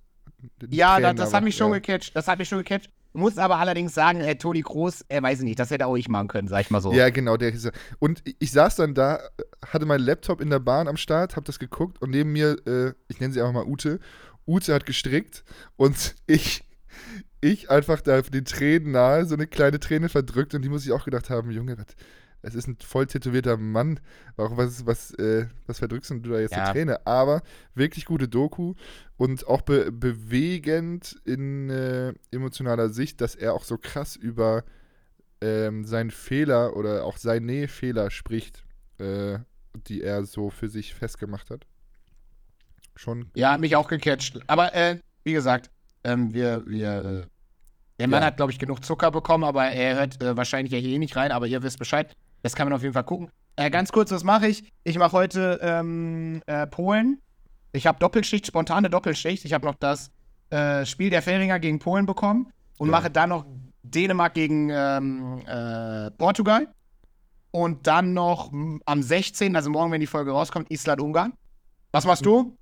[0.68, 1.78] Ja, da, Tränen das aber- hat mich schon ja.
[1.78, 2.16] gecatcht.
[2.16, 2.90] Das hat mich schon gecatcht.
[3.12, 6.08] Muss aber allerdings sagen, äh, Toni Groß, er weiß ich nicht, das hätte auch ich
[6.08, 6.92] machen können, sag ich mal so.
[6.92, 7.36] Ja, genau.
[7.36, 9.18] Der, ist- und ich- ich saß dann da,
[9.66, 12.92] hatte meinen Laptop in der Bahn am Start, hab das geguckt und neben mir, äh,
[13.08, 13.98] ich nenne sie einfach mal Ute,
[14.46, 15.42] Ute hat gestrickt
[15.76, 16.62] und ich,
[17.40, 20.92] ich einfach da den Tränen nahe, so eine kleine Träne verdrückt und die muss ich
[20.92, 21.86] auch gedacht haben, Junge, was,
[22.42, 24.00] es ist ein voll tätowierter Mann,
[24.36, 26.64] warum, was, was, äh, was verdrückst du da jetzt Ja.
[26.64, 27.06] eine Träne?
[27.06, 27.42] Aber
[27.74, 28.74] wirklich gute Doku
[29.16, 34.64] und auch be bewegend in äh, emotionaler Sicht, dass er auch so krass über
[35.42, 38.64] ähm, seinen Fehler oder auch seine Fehler spricht,
[38.98, 39.38] äh,
[39.86, 41.66] die er so für sich festgemacht hat.
[42.96, 43.30] Schon.
[43.34, 44.40] Ja, hat mich auch gecatcht.
[44.46, 45.70] Aber äh, wie gesagt,
[46.04, 47.26] ähm, wir, wir, äh,
[47.98, 48.26] der Mann Ja.
[48.28, 51.32] hat, glaube ich, genug Zucker bekommen, aber er hört äh, wahrscheinlich ja hier nicht rein,
[51.32, 52.14] aber ihr wisst Bescheid.
[52.42, 53.30] Das kann man auf jeden Fall gucken.
[53.56, 54.70] Äh, ganz kurz, was mache ich?
[54.84, 57.20] Ich mache heute ähm, äh, Polen.
[57.72, 59.44] Ich habe Doppelschicht, spontane Doppelschicht.
[59.44, 60.10] Ich habe noch das
[60.50, 62.92] äh, Spiel der Färinger gegen Polen bekommen und Ja.
[62.92, 63.44] mache dann noch
[63.82, 66.68] Dänemark gegen ähm, äh, Portugal.
[67.52, 68.52] Und dann noch
[68.86, 71.32] am 16., also morgen, wenn die Folge rauskommt, Island-Ungarn.
[71.92, 72.56] Was machst du?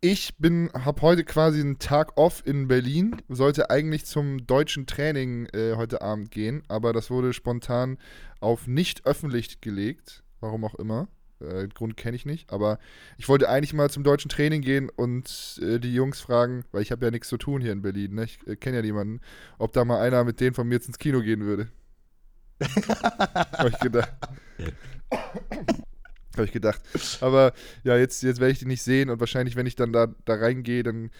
[0.00, 5.46] Ich bin, habe heute quasi einen Tag off in Berlin, sollte eigentlich zum deutschen Training
[5.46, 7.98] äh, heute Abend gehen, aber das wurde spontan
[8.38, 11.08] auf nicht öffentlich gelegt, warum auch immer.
[11.40, 12.78] Äh, Grund kenne ich nicht, aber
[13.16, 16.92] ich wollte eigentlich mal zum deutschen Training gehen und äh, die Jungs fragen, weil ich
[16.92, 18.24] habe ja nichts zu tun hier in Berlin, ne?
[18.24, 19.20] ich äh, kenne ja niemanden,
[19.58, 21.72] ob da mal einer mit denen von mir jetzt ins Kino gehen würde.
[22.60, 24.12] habe ich gedacht.
[26.38, 26.80] Habe ich gedacht.
[27.20, 27.52] Aber
[27.84, 30.34] ja, jetzt, jetzt werde ich die nicht sehen und wahrscheinlich, wenn ich dann da, da
[30.34, 31.10] reingehe, dann,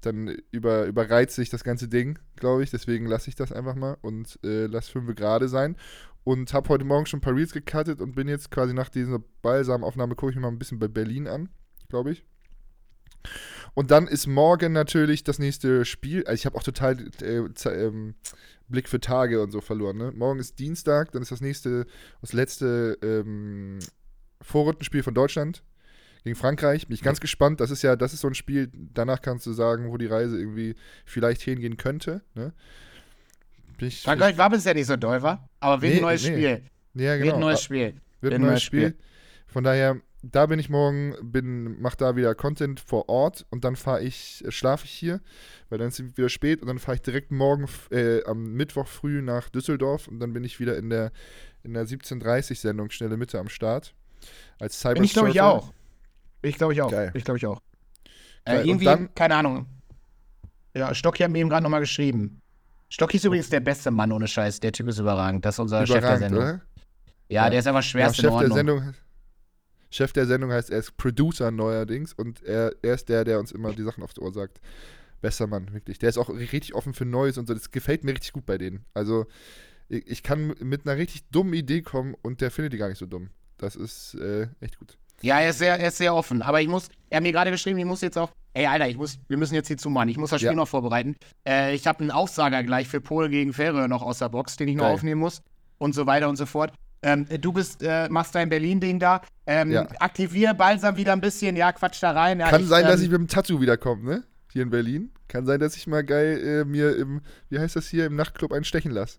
[0.00, 2.70] dann über, überreize ich das ganze Ding, glaube ich.
[2.70, 5.76] Deswegen lasse ich das einfach mal und äh, lass fünf gerade sein.
[6.22, 9.20] Und habe heute Morgen schon ein paar Reels gecuttet und bin jetzt quasi nach dieser
[9.42, 11.48] Balsam-Aufnahme, gucke ich mir mal ein bisschen bei Berlin an,
[11.88, 12.24] glaube ich.
[13.74, 16.24] Und dann ist morgen natürlich das nächste Spiel.
[16.24, 18.14] Also ich habe auch total äh, ähm,
[18.68, 19.96] Blick für Tage und so verloren.
[19.96, 20.12] Ne?
[20.14, 21.86] Morgen ist Dienstag, dann ist das nächste,
[22.20, 23.78] das letzte ähm,
[24.42, 25.62] Vorrundenspiel von Deutschland
[26.24, 26.86] gegen Frankreich.
[26.86, 27.60] Bin ich ganz gespannt.
[27.60, 30.38] Das ist ja, das ist so ein Spiel, danach kannst du sagen, wo die Reise
[30.38, 30.74] irgendwie
[31.04, 32.22] vielleicht hingehen könnte.
[32.34, 32.52] Ne?
[33.78, 35.48] Ich, Frankreich war bisher nicht so doll, war?
[35.60, 36.28] Aber wird Nee, ein neues nee.
[36.32, 36.62] Spiel.
[36.94, 37.34] ja, Wird genau.
[37.34, 37.84] ein neues Ah, Spiel.
[37.84, 38.94] Wird Wird ein neues Spiel.
[39.46, 43.74] Von daher, da bin ich morgen, bin, mach da wieder Content vor Ort und dann
[43.76, 45.20] fahre ich, äh, schlafe ich hier,
[45.70, 48.86] weil dann ist es wieder spät und dann fahre ich direkt morgen äh, am Mittwoch
[48.86, 51.10] früh nach Düsseldorf und dann bin ich wieder in der,
[51.62, 53.94] in der 17.30 Sendung Schnelle Mitte am Start.
[54.58, 55.72] Als Cyber ich, glaube ich, auch.
[56.42, 56.90] Ich glaube ich auch.
[56.90, 57.10] Geil.
[57.14, 57.60] Ich glaube ich auch.
[58.44, 59.66] Äh, irgendwie, dann- keine Ahnung.
[60.74, 62.40] Ja, Stocki hat mir eben gerade nochmal geschrieben.
[62.88, 64.60] Stocki ist übrigens der beste Mann ohne Scheiß.
[64.60, 65.44] Der Typ ist überragend.
[65.44, 66.38] Das ist unser Chef der Sendung.
[66.42, 66.60] oder?
[67.28, 67.50] Ja, Ja.
[67.50, 68.56] der ist einfach Ja, schwerst in Chef der Ordnung.
[68.56, 68.94] Sendung.
[69.90, 73.50] Chef der Sendung heißt, er ist Producer neuerdings und er, er ist der, der uns
[73.52, 74.60] immer die Sachen aufs Ohr sagt.
[75.20, 75.98] Besser Mann, wirklich.
[75.98, 77.54] Der ist auch richtig offen für Neues und so.
[77.54, 78.84] Das gefällt mir richtig gut bei denen.
[78.94, 79.26] Also,
[79.88, 82.98] ich, ich kann mit einer richtig dummen Idee kommen und der findet die gar nicht
[82.98, 83.30] so dumm.
[83.60, 84.96] Das ist äh, echt gut.
[85.20, 86.40] Ja, er ist, sehr, er ist sehr offen.
[86.40, 88.96] Aber ich muss, er hat mir gerade geschrieben, ich muss jetzt auch, ey, Alter, ich
[88.96, 90.08] muss, wir müssen jetzt hier zumachen.
[90.08, 90.56] Ich muss das Spiel Ja.
[90.56, 91.14] noch vorbereiten.
[91.46, 94.68] Äh, ich habe einen Aufsager gleich für Polen gegen Färöer noch aus der Box, den
[94.68, 94.94] ich noch Geil.
[94.94, 95.42] aufnehmen muss.
[95.76, 96.72] Und so weiter und so fort.
[97.02, 99.20] Ähm, du bist, äh, machst dein Berlin-Ding da.
[99.46, 99.86] Ähm, Ja.
[99.98, 102.40] Aktivier Balsam wieder ein bisschen, ja, quatsch da rein.
[102.40, 104.24] Ja, Kann sein, dass ähm, ich mit dem Tattoo wiederkomme, ne?
[104.52, 105.12] Hier in Berlin.
[105.28, 108.52] Kann sein, dass ich mal geil äh, mir im, wie heißt das hier, im Nachtclub
[108.52, 109.18] einen stechen lasse.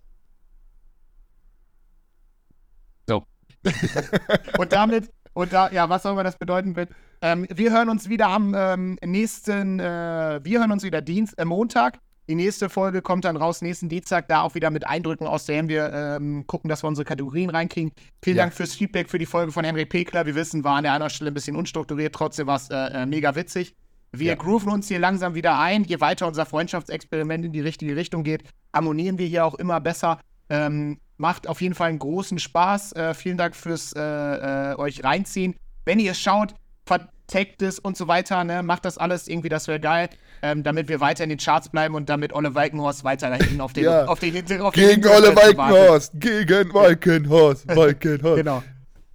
[4.57, 6.89] Und damit, und da, ja, was auch immer das bedeuten wird.
[7.22, 11.45] Ähm, wir hören uns wieder am ähm, nächsten, äh, wir hören uns wieder Dienst, äh,
[11.45, 11.99] Montag.
[12.28, 15.68] Die nächste Folge kommt dann raus nächsten Dienstag, da auch wieder mit Eindrücken aus der
[15.68, 17.91] Wir ähm, gucken, dass wir unsere Kategorien reinkriegen.
[18.24, 18.43] Vielen Ja.
[18.43, 20.26] Dank fürs Feedback für die Folge von Henry Pekler.
[20.26, 23.05] Wir wissen, war an der anderen Stelle ein bisschen unstrukturiert, trotzdem war es äh, äh,
[23.05, 23.76] mega witzig.
[24.14, 24.36] Wir Ja.
[24.36, 25.84] grooven uns hier langsam wieder ein.
[25.84, 28.43] Je weiter unser Freundschaftsexperiment in die richtige Richtung geht,
[28.74, 30.20] harmonieren wir hier auch immer besser.
[30.49, 32.94] Ähm, macht auf jeden Fall einen großen Spaß.
[32.94, 35.56] Äh, vielen Dank fürs äh, äh, euch reinziehen.
[35.86, 36.56] Wenn ihr es schaut,
[36.86, 38.64] verteckt es und so weiter, ne?
[38.64, 40.10] macht das alles irgendwie, das wäre geil,
[40.42, 43.62] ähm, damit wir weiter in den Charts bleiben und damit Olle Walkenhorst weiter da hinten
[43.62, 44.06] auf den, Ja.
[44.06, 45.58] auf den, auf den Gegen Olle Hinterplätzen wartet.
[45.58, 46.12] Walkenhorst!
[46.16, 47.68] Gegen Walkenhorst!
[47.68, 48.38] Walkenhorst!
[48.44, 48.64] Genau.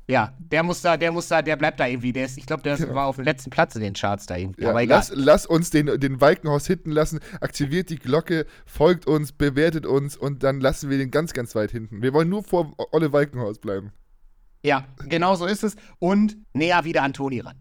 [0.08, 2.12] Ja, der muss da, der muss da, der bleibt da irgendwie.
[2.12, 2.94] Der ist, ich glaube, der ist- Genau.
[2.94, 4.62] war auf dem letzten Platz in den Charts da irgendwie.
[4.62, 4.98] Ja, Aber egal.
[4.98, 10.16] lass, lass uns den, den Walkenhorst hinten lassen, aktiviert die Glocke, folgt uns, bewertet uns
[10.16, 12.02] und dann lassen wir den ganz, ganz weit hinten.
[12.02, 13.92] Wir wollen nur vor Olle Walkenhorst bleiben.
[14.62, 15.74] Ja, genau so ist es.
[15.98, 17.60] Und näher wieder an Toni ran.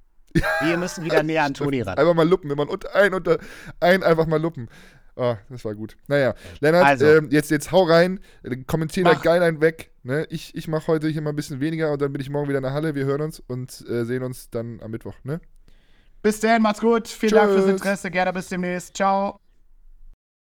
[0.62, 1.98] Wir müssen wieder näher an Toni ran.
[1.98, 3.39] Einfach mal luppen, wenn man unter ein unter
[3.80, 4.68] ein einfach mal luppen.
[5.18, 5.95] Ah, das war gut.
[6.07, 7.05] Naja, Lennart, Also.
[7.05, 9.91] ähm, jetzt, jetzt hau rein, äh, kommentier da geil einen weg.
[10.03, 10.28] Ne?
[10.30, 12.57] Ich, ich mache heute hier mal ein bisschen weniger und dann bin ich morgen wieder
[12.57, 12.95] in der Halle.
[12.95, 15.16] Wir hören uns und äh, sehen uns dann am Mittwoch.
[15.24, 15.39] Ne?
[16.22, 17.07] Bis dann, macht's gut.
[17.07, 17.72] Vielen Dank fürs Tschüss.
[17.72, 18.11] Interesse.
[18.11, 18.95] Gerne bis demnächst.
[18.95, 19.45] Ciao.